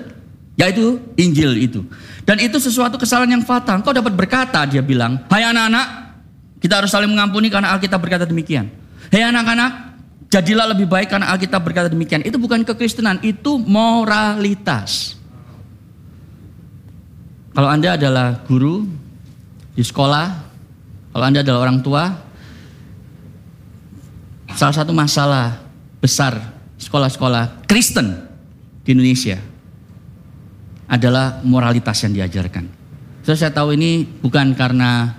Yaitu 0.55 1.03
Injil 1.19 1.57
itu. 1.57 1.81
Dan 2.23 2.39
itu 2.39 2.63
sesuatu 2.63 2.95
kesalahan 2.95 3.41
yang 3.41 3.45
fatal. 3.49 3.83
Kau 3.83 3.97
dapat 3.97 4.15
berkata, 4.15 4.63
dia 4.69 4.85
bilang, 4.85 5.19
Hai 5.27 5.43
anak-anak, 5.43 5.87
kita 6.61 6.79
harus 6.79 6.93
saling 6.93 7.11
mengampuni 7.11 7.49
karena 7.49 7.73
Alkitab 7.75 7.99
berkata 7.99 8.29
demikian. 8.29 8.69
Hei 9.09 9.25
anak-anak, 9.25 9.99
jadilah 10.31 10.71
lebih 10.71 10.87
baik 10.87 11.11
karena 11.11 11.33
Alkitab 11.33 11.65
berkata 11.65 11.89
demikian. 11.89 12.23
Itu 12.23 12.39
bukan 12.39 12.63
kekristenan, 12.63 13.19
itu 13.25 13.59
moralitas. 13.59 15.19
Kalau 17.51 17.67
Anda 17.67 17.99
adalah 17.99 18.47
guru 18.47 18.87
di 19.75 19.83
sekolah, 19.83 20.50
kalau 21.11 21.25
Anda 21.27 21.43
adalah 21.43 21.67
orang 21.67 21.83
tua, 21.83 22.07
salah 24.55 24.75
satu 24.75 24.95
masalah 24.95 25.59
besar 25.99 26.39
sekolah-sekolah 26.81 27.67
Kristen 27.67 28.15
di 28.87 28.95
Indonesia 28.95 29.39
adalah 30.91 31.39
moralitas 31.47 32.03
yang 32.03 32.15
diajarkan. 32.15 32.67
So, 33.23 33.37
saya 33.37 33.53
tahu 33.53 33.77
ini 33.77 34.03
bukan 34.03 34.57
karena 34.57 35.15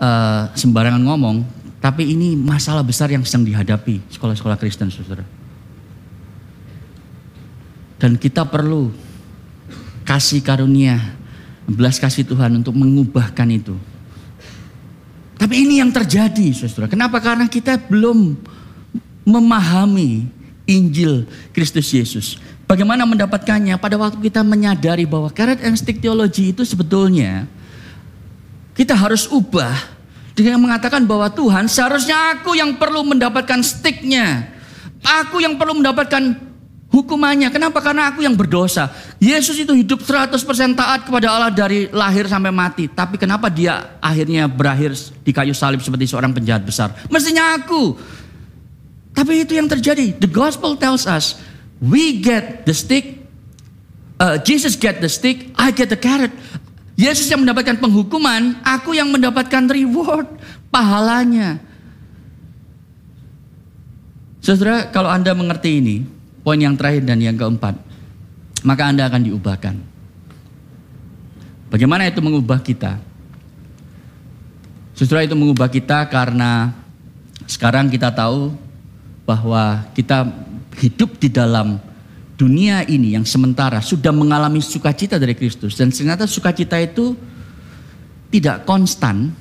uh, 0.00 0.50
sembarangan 0.56 1.02
ngomong, 1.04 1.36
tapi 1.78 2.10
ini 2.16 2.34
masalah 2.34 2.82
besar 2.82 3.12
yang 3.12 3.22
sedang 3.22 3.46
dihadapi 3.46 4.02
sekolah-sekolah 4.10 4.56
Kristen, 4.58 4.90
saudara. 4.90 5.22
Dan 8.00 8.16
kita 8.16 8.48
perlu 8.48 8.90
kasih 10.08 10.40
karunia, 10.40 10.96
belas 11.68 12.00
kasih 12.00 12.24
Tuhan 12.24 12.56
untuk 12.58 12.72
mengubahkan 12.72 13.46
itu. 13.52 13.76
Tapi 15.40 15.64
ini 15.64 15.80
yang 15.80 15.88
terjadi, 15.88 16.52
saudara. 16.52 16.84
Kenapa? 16.84 17.16
Karena 17.16 17.48
kita 17.48 17.80
belum 17.88 18.36
memahami 19.24 20.28
Injil 20.68 21.24
Kristus 21.56 21.88
Yesus. 21.96 22.36
Bagaimana 22.68 23.08
mendapatkannya? 23.08 23.80
Pada 23.80 23.96
waktu 23.96 24.20
kita 24.20 24.44
menyadari 24.44 25.08
bahwa 25.08 25.32
karet 25.32 25.64
and 25.64 25.80
stick 25.80 25.98
teologi 26.04 26.52
itu 26.52 26.60
sebetulnya 26.62 27.48
kita 28.76 28.92
harus 28.92 29.26
ubah 29.32 29.74
dengan 30.36 30.60
mengatakan 30.60 31.08
bahwa 31.08 31.32
Tuhan 31.32 31.66
seharusnya 31.72 32.36
aku 32.36 32.54
yang 32.54 32.76
perlu 32.76 33.00
mendapatkan 33.00 33.64
sticknya. 33.64 34.52
Aku 35.00 35.40
yang 35.40 35.56
perlu 35.56 35.80
mendapatkan 35.80 36.36
hukumannya. 36.90 37.48
Kenapa? 37.54 37.78
Karena 37.78 38.10
aku 38.10 38.20
yang 38.20 38.34
berdosa. 38.34 38.90
Yesus 39.22 39.56
itu 39.62 39.72
hidup 39.72 40.02
100% 40.02 40.34
taat 40.74 41.06
kepada 41.06 41.26
Allah 41.30 41.50
dari 41.50 41.86
lahir 41.88 42.26
sampai 42.26 42.50
mati. 42.50 42.90
Tapi 42.90 43.16
kenapa 43.16 43.46
dia 43.48 43.96
akhirnya 44.02 44.50
berakhir 44.50 44.98
di 45.22 45.30
kayu 45.30 45.54
salib 45.54 45.80
seperti 45.80 46.10
seorang 46.10 46.34
penjahat 46.34 46.66
besar? 46.66 46.92
Mestinya 47.08 47.56
aku. 47.56 47.94
Tapi 49.14 49.46
itu 49.46 49.54
yang 49.54 49.70
terjadi. 49.70 50.18
The 50.18 50.30
gospel 50.30 50.74
tells 50.74 51.06
us, 51.06 51.38
we 51.82 52.18
get 52.22 52.66
the 52.66 52.74
stick, 52.74 53.22
uh, 54.18 54.38
Jesus 54.42 54.74
get 54.74 54.98
the 55.02 55.10
stick, 55.10 55.50
I 55.58 55.70
get 55.74 55.90
the 55.90 55.98
carrot. 55.98 56.34
Yesus 57.00 57.32
yang 57.32 57.40
mendapatkan 57.40 57.80
penghukuman, 57.80 58.60
aku 58.60 58.92
yang 58.92 59.08
mendapatkan 59.08 59.72
reward, 59.72 60.28
pahalanya. 60.68 61.56
Saudara, 64.44 64.88
kalau 64.92 65.08
Anda 65.08 65.32
mengerti 65.32 65.80
ini, 65.80 65.96
poin 66.40 66.58
yang 66.60 66.74
terakhir 66.76 67.04
dan 67.04 67.20
yang 67.20 67.36
keempat, 67.36 67.76
maka 68.64 68.82
Anda 68.88 69.08
akan 69.08 69.22
diubahkan. 69.28 69.74
Bagaimana 71.70 72.10
itu 72.10 72.18
mengubah 72.18 72.58
kita? 72.60 72.98
Saudara 74.96 75.24
itu 75.24 75.38
mengubah 75.38 75.70
kita 75.70 76.04
karena 76.10 76.74
sekarang 77.48 77.88
kita 77.88 78.12
tahu 78.12 78.52
bahwa 79.24 79.86
kita 79.96 80.28
hidup 80.76 81.16
di 81.16 81.30
dalam 81.30 81.78
dunia 82.36 82.84
ini 82.84 83.16
yang 83.16 83.24
sementara 83.24 83.80
sudah 83.80 84.10
mengalami 84.10 84.60
sukacita 84.60 85.16
dari 85.16 85.32
Kristus 85.36 85.76
dan 85.76 85.88
ternyata 85.94 86.26
sukacita 86.26 86.76
itu 86.82 87.16
tidak 88.28 88.66
konstan. 88.68 89.32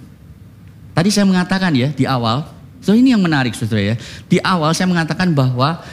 Tadi 0.94 1.10
saya 1.12 1.26
mengatakan 1.28 1.72
ya 1.76 1.90
di 1.92 2.04
awal 2.04 2.60
So 2.80 2.96
ini 2.96 3.12
yang 3.12 3.20
menarik 3.20 3.52
saudara 3.56 3.94
ya. 3.94 3.96
Di 4.32 4.40
awal 4.40 4.72
saya 4.72 4.88
mengatakan 4.88 5.36
bahwa 5.36 5.84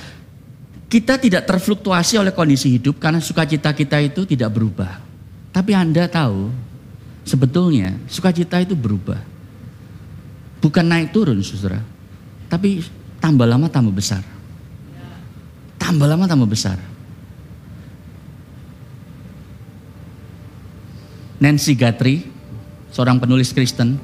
kita 0.87 1.19
tidak 1.19 1.43
terfluktuasi 1.51 2.15
oleh 2.15 2.31
kondisi 2.31 2.79
hidup 2.79 3.03
karena 3.03 3.19
sukacita 3.19 3.75
kita 3.75 3.99
itu 3.99 4.23
tidak 4.23 4.55
berubah. 4.55 5.03
Tapi 5.51 5.75
Anda 5.75 6.07
tahu 6.07 6.55
sebetulnya 7.27 7.99
sukacita 8.07 8.63
itu 8.63 8.79
berubah. 8.79 9.19
Bukan 10.63 10.85
naik 10.87 11.11
turun 11.11 11.43
saudara. 11.43 11.83
Tapi 12.47 12.87
tambah 13.19 13.47
lama 13.47 13.67
tambah 13.67 13.91
besar. 13.91 14.23
Tambah 15.77 16.07
lama 16.07 16.25
tambah 16.31 16.47
besar. 16.47 16.79
Nancy 21.37 21.77
Guthrie, 21.77 22.25
seorang 22.95 23.21
penulis 23.21 23.53
Kristen, 23.53 24.01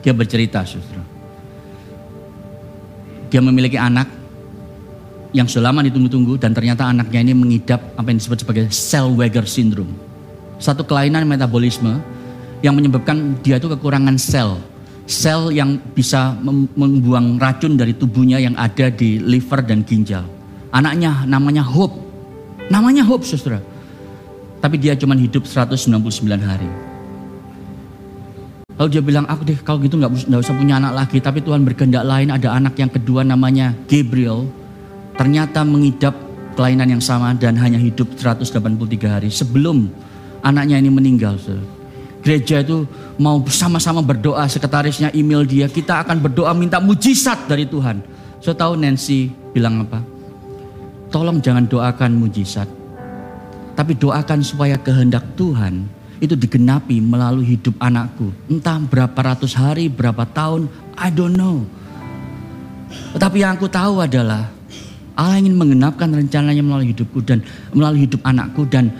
dia 0.00 0.14
bercerita 0.16 0.64
saudara. 0.64 1.04
Dia 3.28 3.44
memiliki 3.44 3.76
anak 3.76 4.17
yang 5.36 5.44
selama 5.44 5.84
ditunggu-tunggu 5.84 6.40
dan 6.40 6.56
ternyata 6.56 6.88
anaknya 6.88 7.20
ini 7.20 7.34
mengidap 7.36 7.80
apa 8.00 8.08
yang 8.08 8.18
disebut 8.18 8.38
sebagai 8.44 8.64
Zellweger 8.72 9.44
syndrome. 9.44 9.92
Satu 10.56 10.82
kelainan 10.82 11.28
metabolisme 11.28 12.00
yang 12.64 12.74
menyebabkan 12.74 13.38
dia 13.44 13.60
itu 13.60 13.68
kekurangan 13.70 14.16
sel. 14.18 14.58
Sel 15.08 15.54
yang 15.54 15.80
bisa 15.96 16.36
membuang 16.76 17.40
racun 17.40 17.80
dari 17.80 17.96
tubuhnya 17.96 18.36
yang 18.40 18.52
ada 18.60 18.92
di 18.92 19.16
liver 19.16 19.64
dan 19.64 19.80
ginjal. 19.84 20.24
Anaknya 20.68 21.24
namanya 21.24 21.64
Hope. 21.64 21.96
Namanya 22.68 23.00
Hope, 23.08 23.24
saudara. 23.24 23.64
Tapi 24.60 24.76
dia 24.76 24.92
cuma 24.98 25.16
hidup 25.16 25.48
199 25.48 26.04
hari. 26.44 26.68
Lalu 28.76 28.88
dia 28.92 29.02
bilang, 29.02 29.24
aku 29.24 29.42
deh 29.48 29.58
kalau 29.64 29.80
gitu 29.80 29.96
nggak 29.96 30.38
usah 30.44 30.54
punya 30.54 30.76
anak 30.76 30.92
lagi. 30.92 31.18
Tapi 31.24 31.40
Tuhan 31.40 31.64
berkehendak 31.64 32.04
lain 32.04 32.28
ada 32.28 32.52
anak 32.52 32.76
yang 32.76 32.92
kedua 32.92 33.24
namanya 33.24 33.72
Gabriel. 33.88 34.44
Ternyata 35.18 35.66
mengidap 35.66 36.14
kelainan 36.54 36.98
yang 36.98 37.02
sama 37.02 37.34
dan 37.34 37.58
hanya 37.58 37.78
hidup 37.78 38.14
183 38.14 38.54
hari 39.06 39.30
sebelum 39.34 39.90
anaknya 40.42 40.78
ini 40.78 40.90
meninggal. 40.90 41.34
So. 41.38 41.58
Gereja 42.22 42.62
itu 42.66 42.82
mau 43.18 43.38
bersama-sama 43.38 44.02
berdoa, 44.02 44.46
sekretarisnya 44.50 45.14
email 45.14 45.46
dia, 45.46 45.70
kita 45.70 46.02
akan 46.02 46.18
berdoa 46.18 46.50
minta 46.54 46.82
mujizat 46.82 47.46
dari 47.46 47.66
Tuhan. 47.66 48.02
Saya 48.42 48.54
tahu 48.58 48.78
Nancy 48.78 49.30
bilang 49.54 49.86
apa? 49.86 50.02
Tolong 51.14 51.38
jangan 51.38 51.66
doakan 51.66 52.18
mujizat. 52.18 52.66
Tapi 53.78 53.94
doakan 53.94 54.42
supaya 54.42 54.74
kehendak 54.74 55.22
Tuhan 55.38 55.86
itu 56.18 56.34
digenapi 56.34 56.98
melalui 56.98 57.54
hidup 57.54 57.78
anakku. 57.78 58.34
Entah 58.50 58.82
berapa 58.82 59.14
ratus 59.14 59.54
hari, 59.54 59.86
berapa 59.86 60.26
tahun, 60.26 60.66
I 60.98 61.14
don't 61.14 61.38
know. 61.38 61.62
Tetapi 63.14 63.46
yang 63.46 63.54
aku 63.54 63.70
tahu 63.70 64.02
adalah 64.02 64.57
Allah 65.18 65.42
ingin 65.42 65.58
mengenapkan 65.58 66.06
rencananya 66.14 66.62
melalui 66.62 66.94
hidupku 66.94 67.18
dan 67.26 67.42
melalui 67.74 68.06
hidup 68.06 68.22
anakku 68.22 68.62
dan 68.70 68.94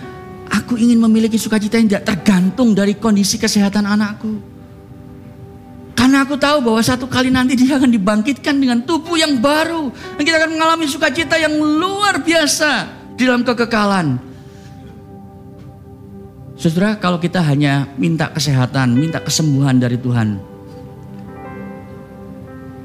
aku 0.51 0.75
ingin 0.75 0.99
memiliki 0.99 1.39
sukacita 1.39 1.79
yang 1.79 1.87
tidak 1.87 2.11
tergantung 2.11 2.75
dari 2.75 2.99
kondisi 2.99 3.39
kesehatan 3.39 3.87
anakku. 3.87 4.59
Karena 5.95 6.27
aku 6.27 6.35
tahu 6.35 6.63
bahwa 6.63 6.83
satu 6.83 7.07
kali 7.07 7.31
nanti 7.31 7.55
dia 7.59 7.79
akan 7.79 7.91
dibangkitkan 7.91 8.55
dengan 8.55 8.83
tubuh 8.83 9.19
yang 9.19 9.39
baru. 9.39 9.91
Dan 10.19 10.23
kita 10.23 10.37
akan 10.43 10.51
mengalami 10.55 10.87
sukacita 10.87 11.35
yang 11.39 11.59
luar 11.59 12.23
biasa 12.23 12.71
di 13.19 13.23
dalam 13.27 13.43
kekekalan. 13.43 14.19
Saudara, 16.55 16.99
kalau 16.99 17.19
kita 17.19 17.43
hanya 17.43 17.91
minta 17.99 18.31
kesehatan, 18.31 18.95
minta 18.95 19.19
kesembuhan 19.23 19.79
dari 19.79 19.99
Tuhan, 19.99 20.39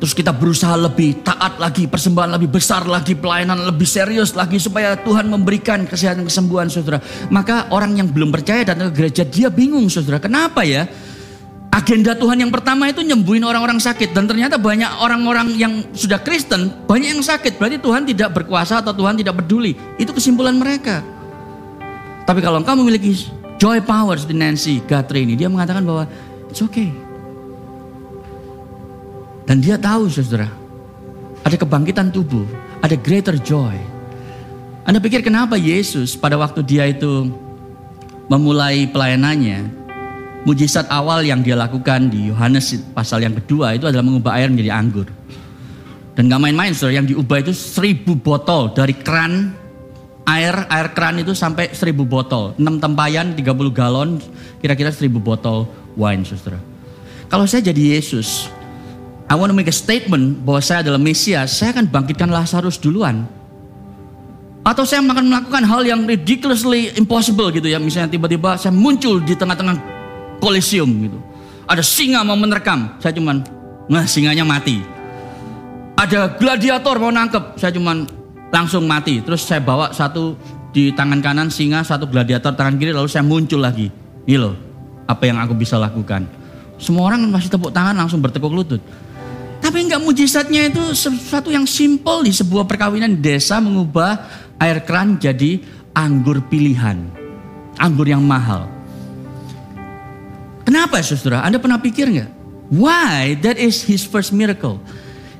terus 0.03 0.11
kita 0.11 0.35
berusaha 0.35 0.75
lebih 0.75 1.23
taat 1.23 1.63
lagi, 1.63 1.87
persembahan 1.87 2.35
lebih 2.35 2.51
besar 2.51 2.83
lagi, 2.83 3.15
pelayanan 3.15 3.63
lebih 3.71 3.87
serius 3.87 4.35
lagi 4.35 4.59
supaya 4.59 4.99
Tuhan 4.99 5.31
memberikan 5.31 5.87
kesehatan 5.87 6.27
kesembuhan, 6.27 6.67
saudara. 6.67 6.99
Maka 7.31 7.71
orang 7.71 7.95
yang 7.95 8.11
belum 8.11 8.27
percaya 8.27 8.67
datang 8.67 8.91
ke 8.91 8.99
gereja 8.99 9.23
dia 9.23 9.47
bingung, 9.47 9.87
saudara. 9.87 10.19
Kenapa 10.19 10.67
ya? 10.67 10.91
Agenda 11.71 12.19
Tuhan 12.19 12.35
yang 12.35 12.51
pertama 12.51 12.91
itu 12.91 12.99
nyembuhin 12.99 13.47
orang-orang 13.47 13.79
sakit 13.79 14.11
dan 14.11 14.27
ternyata 14.27 14.59
banyak 14.59 14.91
orang-orang 14.99 15.55
yang 15.55 15.87
sudah 15.95 16.19
Kristen 16.19 16.83
banyak 16.83 17.15
yang 17.15 17.23
sakit. 17.23 17.55
Berarti 17.55 17.79
Tuhan 17.79 18.03
tidak 18.03 18.35
berkuasa 18.35 18.83
atau 18.83 18.91
Tuhan 18.91 19.15
tidak 19.15 19.39
peduli. 19.39 19.71
Itu 19.95 20.11
kesimpulan 20.11 20.59
mereka. 20.59 20.99
Tapi 22.27 22.43
kalau 22.43 22.59
engkau 22.59 22.75
memiliki 22.75 23.31
Joy 23.55 23.79
Powers 23.79 24.27
di 24.27 24.35
Nancy 24.35 24.83
Guthrie 24.83 25.23
ini 25.23 25.39
dia 25.39 25.47
mengatakan 25.47 25.87
bahwa 25.87 26.11
it's 26.51 26.59
okay. 26.59 26.91
Dan 29.43 29.59
dia 29.59 29.75
tahu 29.75 30.07
saudara, 30.07 30.47
ada 31.43 31.55
kebangkitan 31.59 32.11
tubuh, 32.11 32.47
ada 32.79 32.95
greater 32.95 33.35
joy. 33.35 33.75
Anda 34.83 34.99
pikir 34.99 35.23
kenapa 35.23 35.59
Yesus 35.59 36.15
pada 36.15 36.35
waktu 36.39 36.63
dia 36.63 36.87
itu 36.87 37.31
memulai 38.31 38.87
pelayanannya, 38.87 39.67
mujizat 40.47 40.87
awal 40.91 41.23
yang 41.23 41.43
dia 41.43 41.55
lakukan 41.55 42.07
di 42.07 42.31
Yohanes 42.31 42.79
pasal 42.95 43.23
yang 43.23 43.35
kedua 43.35 43.75
itu 43.75 43.87
adalah 43.87 44.03
mengubah 44.03 44.39
air 44.39 44.47
menjadi 44.51 44.71
anggur. 44.75 45.07
Dan 46.13 46.29
gak 46.29 46.41
main-main 46.43 46.71
saudara, 46.71 47.03
yang 47.03 47.07
diubah 47.09 47.41
itu 47.41 47.51
seribu 47.51 48.13
botol 48.13 48.71
dari 48.71 48.93
keran 48.95 49.63
air 50.23 50.55
air 50.71 50.87
keran 50.95 51.19
itu 51.19 51.35
sampai 51.35 51.71
1000 51.75 51.91
botol. 52.07 52.55
6 52.55 52.79
tempayan 52.79 53.35
30 53.35 53.71
galon, 53.75 54.09
kira-kira 54.63 54.91
1000 54.91 55.19
botol 55.19 55.67
wine, 55.99 56.23
Saudara. 56.23 56.59
Kalau 57.27 57.45
saya 57.49 57.71
jadi 57.73 57.99
Yesus, 57.99 58.47
I 59.33 59.35
want 59.35 59.49
to 59.49 59.57
make 59.57 59.65
a 59.65 59.73
statement 59.73 60.45
bahwa 60.45 60.61
saya 60.61 60.85
adalah 60.85 61.01
Mesias, 61.01 61.57
saya 61.57 61.73
akan 61.73 61.89
bangkitkan 61.89 62.29
Lazarus 62.29 62.77
duluan. 62.77 63.25
Atau 64.61 64.85
saya 64.85 65.01
akan 65.01 65.25
melakukan 65.25 65.65
hal 65.65 65.81
yang 65.89 66.05
ridiculously 66.05 66.93
impossible 66.93 67.49
gitu 67.49 67.65
ya. 67.65 67.81
Misalnya 67.81 68.13
tiba-tiba 68.13 68.61
saya 68.61 68.69
muncul 68.69 69.17
di 69.25 69.33
tengah-tengah 69.33 69.73
kolisium 70.37 71.09
gitu. 71.09 71.17
Ada 71.65 71.81
singa 71.81 72.21
mau 72.21 72.37
menerkam, 72.37 72.93
saya 73.01 73.09
cuman, 73.17 73.41
nah 73.89 74.05
singanya 74.05 74.45
mati. 74.45 74.85
Ada 75.97 76.37
gladiator 76.37 77.01
mau 77.01 77.09
nangkep, 77.09 77.57
saya 77.57 77.73
cuman 77.73 78.05
langsung 78.53 78.85
mati. 78.85 79.17
Terus 79.17 79.41
saya 79.49 79.65
bawa 79.65 79.89
satu 79.97 80.37
di 80.69 80.93
tangan 80.93 81.25
kanan 81.25 81.49
singa, 81.49 81.81
satu 81.81 82.05
gladiator 82.05 82.53
tangan 82.53 82.77
kiri, 82.77 82.93
lalu 82.93 83.09
saya 83.09 83.25
muncul 83.25 83.65
lagi. 83.65 83.89
Ini 84.29 84.37
loh, 84.37 84.53
apa 85.09 85.25
yang 85.25 85.41
aku 85.41 85.57
bisa 85.57 85.81
lakukan. 85.81 86.21
Semua 86.77 87.09
orang 87.09 87.33
masih 87.33 87.49
tepuk 87.49 87.73
tangan 87.73 87.97
langsung 87.97 88.21
bertekuk 88.21 88.53
lutut. 88.53 88.83
Tapi 89.73 89.89
enggak 89.89 90.05
mujizatnya 90.05 90.69
itu 90.69 90.93
sesuatu 90.93 91.49
yang 91.49 91.65
simple 91.65 92.21
di 92.21 92.29
sebuah 92.29 92.69
perkawinan 92.69 93.17
desa 93.17 93.57
mengubah 93.57 94.21
air 94.61 94.85
keran 94.85 95.17
jadi 95.17 95.65
anggur 95.97 96.45
pilihan. 96.45 97.09
Anggur 97.81 98.05
yang 98.05 98.21
mahal. 98.21 98.69
Kenapa 100.61 101.01
saudara? 101.01 101.41
Anda 101.41 101.57
pernah 101.57 101.81
pikir 101.81 102.05
nggak? 102.05 102.29
Why? 102.69 103.33
That 103.41 103.57
is 103.57 103.81
his 103.81 104.05
first 104.05 104.29
miracle. 104.29 104.77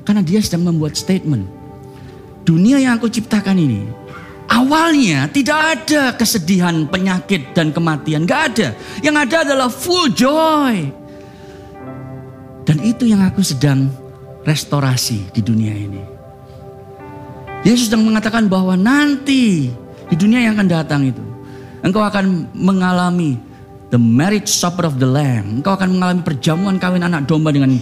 Karena 0.02 0.18
dia 0.18 0.42
sedang 0.42 0.66
membuat 0.66 0.98
statement 0.98 1.46
dunia 2.42 2.82
yang 2.82 2.98
aku 2.98 3.06
ciptakan 3.06 3.54
ini 3.54 3.86
awalnya 4.50 5.30
tidak 5.30 5.78
ada 5.78 6.10
kesedihan, 6.18 6.90
penyakit 6.90 7.54
dan 7.54 7.70
kematian, 7.70 8.26
gak 8.26 8.42
ada. 8.50 8.68
Yang 8.98 9.16
ada 9.30 9.36
adalah 9.46 9.70
full 9.70 10.10
joy. 10.10 10.90
Dan 12.66 12.82
itu 12.82 13.06
yang 13.06 13.22
aku 13.22 13.38
sedang 13.46 14.02
restorasi 14.44 15.32
di 15.32 15.40
dunia 15.40 15.74
ini. 15.74 16.02
Yesus 17.64 17.88
sedang 17.88 18.04
mengatakan 18.04 18.44
bahwa 18.46 18.76
nanti 18.76 19.72
di 20.12 20.16
dunia 20.20 20.44
yang 20.44 20.60
akan 20.60 20.68
datang 20.68 21.08
itu 21.08 21.24
engkau 21.80 22.04
akan 22.04 22.48
mengalami 22.52 23.40
the 23.88 24.00
marriage 24.00 24.52
supper 24.52 24.88
of 24.88 25.00
the 25.00 25.08
lamb. 25.08 25.60
Engkau 25.60 25.76
akan 25.76 25.96
mengalami 25.96 26.20
perjamuan 26.24 26.76
kawin 26.76 27.04
anak 27.04 27.24
domba 27.24 27.52
dengan 27.52 27.76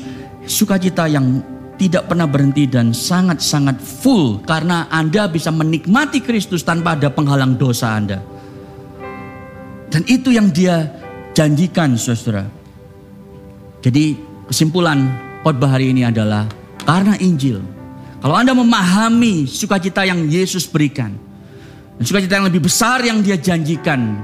sukacita 0.47 1.11
yang 1.11 1.43
tidak 1.81 2.07
pernah 2.07 2.31
berhenti 2.31 2.71
dan 2.71 2.95
sangat-sangat 2.95 3.83
full 3.83 4.39
karena 4.47 4.87
Anda 4.87 5.27
bisa 5.27 5.51
menikmati 5.51 6.23
Kristus 6.23 6.63
tanpa 6.63 6.95
ada 6.95 7.11
penghalang 7.11 7.59
dosa 7.59 7.99
Anda. 7.99 8.23
Dan 9.91 10.07
itu 10.07 10.31
yang 10.31 10.55
dia 10.55 10.89
janjikan 11.35 11.99
saudara. 11.99 12.47
Jadi 13.83 14.15
kesimpulan 14.47 15.11
khotbah 15.43 15.74
hari 15.74 15.90
ini 15.90 16.07
adalah 16.07 16.47
karena 16.86 17.18
Injil. 17.18 17.59
Kalau 18.22 18.38
Anda 18.38 18.55
memahami 18.55 19.51
sukacita 19.51 20.07
yang 20.07 20.30
Yesus 20.30 20.70
berikan. 20.70 21.11
Dan 21.99 22.05
sukacita 22.07 22.38
yang 22.38 22.47
lebih 22.47 22.62
besar 22.62 23.03
yang 23.03 23.18
dia 23.18 23.34
janjikan. 23.34 24.14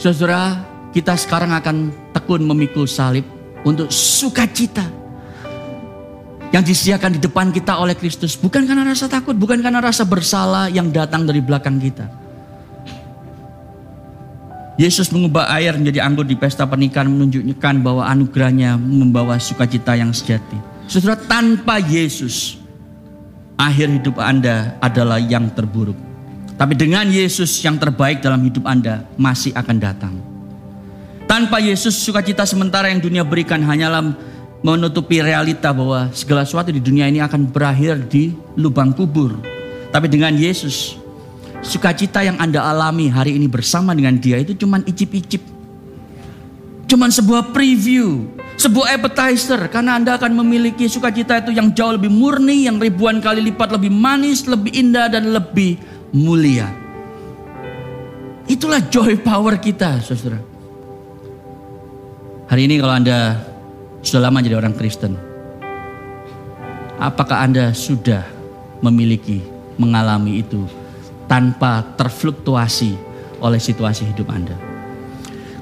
Saudara, 0.00 0.64
kita 0.96 1.12
sekarang 1.20 1.52
akan 1.52 1.92
tekun 2.16 2.40
memikul 2.48 2.88
salib 2.88 3.28
untuk 3.68 3.92
sukacita 3.92 4.84
yang 6.52 6.64
disediakan 6.64 7.16
di 7.16 7.20
depan 7.20 7.48
kita 7.48 7.80
oleh 7.80 7.96
Kristus 7.96 8.36
bukan 8.36 8.68
karena 8.68 8.84
rasa 8.84 9.08
takut, 9.08 9.32
bukan 9.36 9.60
karena 9.64 9.80
rasa 9.80 10.04
bersalah 10.04 10.68
yang 10.68 10.92
datang 10.92 11.24
dari 11.24 11.40
belakang 11.40 11.80
kita. 11.80 12.21
Yesus 14.82 15.14
mengubah 15.14 15.46
air 15.54 15.78
menjadi 15.78 16.02
anggur 16.02 16.26
di 16.26 16.34
pesta 16.34 16.66
pernikahan 16.66 17.06
menunjukkan 17.06 17.86
bahwa 17.86 18.02
anugerahnya 18.02 18.74
membawa 18.74 19.38
sukacita 19.38 19.94
yang 19.94 20.10
sejati. 20.10 20.58
Saudara, 20.90 21.14
tanpa 21.14 21.78
Yesus, 21.78 22.58
akhir 23.54 24.02
hidup 24.02 24.18
Anda 24.18 24.74
adalah 24.82 25.22
yang 25.22 25.54
terburuk. 25.54 25.94
Tapi 26.58 26.74
dengan 26.74 27.06
Yesus 27.06 27.62
yang 27.62 27.78
terbaik 27.78 28.26
dalam 28.26 28.42
hidup 28.42 28.66
Anda 28.66 29.06
masih 29.14 29.54
akan 29.54 29.76
datang. 29.78 30.14
Tanpa 31.30 31.62
Yesus, 31.62 31.94
sukacita 31.94 32.42
sementara 32.42 32.90
yang 32.90 32.98
dunia 32.98 33.22
berikan 33.22 33.62
hanyalah 33.62 34.02
menutupi 34.66 35.22
realita 35.22 35.70
bahwa 35.70 36.10
segala 36.10 36.42
sesuatu 36.42 36.74
di 36.74 36.82
dunia 36.82 37.06
ini 37.06 37.22
akan 37.22 37.54
berakhir 37.54 38.02
di 38.10 38.34
lubang 38.58 38.90
kubur. 38.90 39.38
Tapi 39.94 40.10
dengan 40.10 40.34
Yesus, 40.34 40.98
sukacita 41.62 42.26
yang 42.26 42.36
Anda 42.42 42.66
alami 42.66 43.08
hari 43.08 43.38
ini 43.38 43.46
bersama 43.46 43.94
dengan 43.94 44.18
Dia 44.18 44.42
itu 44.42 44.58
cuma 44.58 44.82
icip-icip. 44.82 45.40
Cuman 46.90 47.08
sebuah 47.08 47.54
preview, 47.54 48.28
sebuah 48.60 49.00
appetizer 49.00 49.56
karena 49.72 49.96
Anda 49.96 50.20
akan 50.20 50.36
memiliki 50.44 50.90
sukacita 50.90 51.40
itu 51.40 51.56
yang 51.56 51.72
jauh 51.72 51.96
lebih 51.96 52.12
murni, 52.12 52.68
yang 52.68 52.76
ribuan 52.76 53.22
kali 53.22 53.40
lipat 53.40 53.72
lebih 53.72 53.88
manis, 53.88 54.44
lebih 54.44 54.74
indah 54.76 55.08
dan 55.08 55.32
lebih 55.32 55.80
mulia. 56.12 56.68
Itulah 58.44 58.82
joy 58.92 59.16
power 59.22 59.56
kita, 59.56 60.02
Saudara. 60.04 60.42
Hari 62.52 62.68
ini 62.68 62.76
kalau 62.76 62.92
Anda 62.92 63.40
sudah 64.04 64.28
lama 64.28 64.44
jadi 64.44 64.60
orang 64.60 64.76
Kristen, 64.76 65.16
apakah 67.00 67.40
Anda 67.48 67.72
sudah 67.72 68.28
memiliki, 68.84 69.40
mengalami 69.80 70.44
itu 70.44 70.81
tanpa 71.32 71.80
terfluktuasi 71.96 72.92
oleh 73.40 73.56
situasi 73.56 74.12
hidup 74.12 74.28
Anda? 74.28 74.52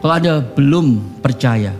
Kalau 0.03 0.11
Anda 0.19 0.43
belum 0.43 1.23
percaya, 1.23 1.71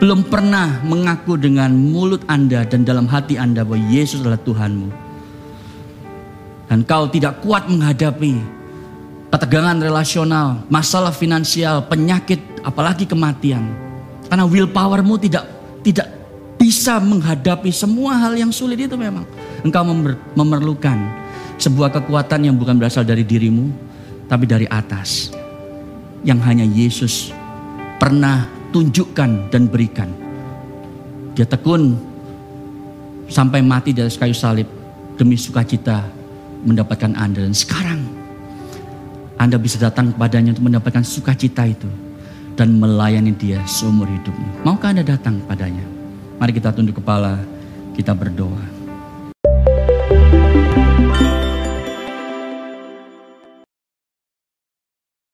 belum 0.00 0.32
pernah 0.32 0.80
mengaku 0.80 1.36
dengan 1.36 1.76
mulut 1.76 2.24
Anda 2.24 2.64
dan 2.64 2.88
dalam 2.88 3.04
hati 3.04 3.36
Anda 3.36 3.68
bahwa 3.68 3.84
Yesus 3.92 4.24
adalah 4.24 4.40
Tuhanmu, 4.40 4.88
dan 6.72 6.88
kau 6.88 7.04
tidak 7.12 7.44
kuat 7.44 7.68
menghadapi 7.68 8.40
ketegangan 9.28 9.84
relasional, 9.84 10.64
masalah 10.72 11.12
finansial, 11.12 11.84
penyakit, 11.84 12.40
apalagi 12.64 13.04
kematian. 13.04 13.68
Karena 14.24 14.48
willpowermu 14.48 15.20
tidak 15.20 15.44
tidak 15.84 16.08
bisa 16.56 16.96
menghadapi 16.96 17.68
semua 17.68 18.16
hal 18.16 18.32
yang 18.40 18.52
sulit 18.52 18.88
itu 18.88 18.96
memang. 18.96 19.28
Engkau 19.64 19.84
memerlukan 20.36 21.17
sebuah 21.58 21.90
kekuatan 21.92 22.48
yang 22.48 22.56
bukan 22.56 22.78
berasal 22.78 23.02
dari 23.02 23.26
dirimu, 23.26 23.68
tapi 24.30 24.46
dari 24.46 24.64
atas. 24.70 25.34
Yang 26.22 26.40
hanya 26.46 26.66
Yesus 26.66 27.14
pernah 27.98 28.46
tunjukkan 28.74 29.50
dan 29.50 29.66
berikan. 29.66 30.10
Dia 31.34 31.46
tekun 31.46 31.94
sampai 33.30 33.62
mati 33.62 33.94
atas 33.94 34.18
kayu 34.18 34.34
salib 34.34 34.66
demi 35.14 35.38
sukacita 35.38 36.02
mendapatkan 36.66 37.14
Anda. 37.14 37.46
Dan 37.46 37.54
sekarang 37.54 38.18
anda 39.38 39.54
bisa 39.54 39.78
datang 39.78 40.10
kepadanya 40.10 40.50
untuk 40.50 40.66
mendapatkan 40.66 41.06
sukacita 41.06 41.62
itu 41.62 41.86
dan 42.58 42.74
melayani 42.74 43.30
dia 43.30 43.62
seumur 43.70 44.10
hidupmu. 44.10 44.66
Maukah 44.66 44.90
Anda 44.90 45.06
datang 45.06 45.38
padanya? 45.46 45.86
Mari 46.42 46.58
kita 46.58 46.74
tunduk 46.74 46.98
kepala, 46.98 47.38
kita 47.94 48.18
berdoa. 48.18 48.58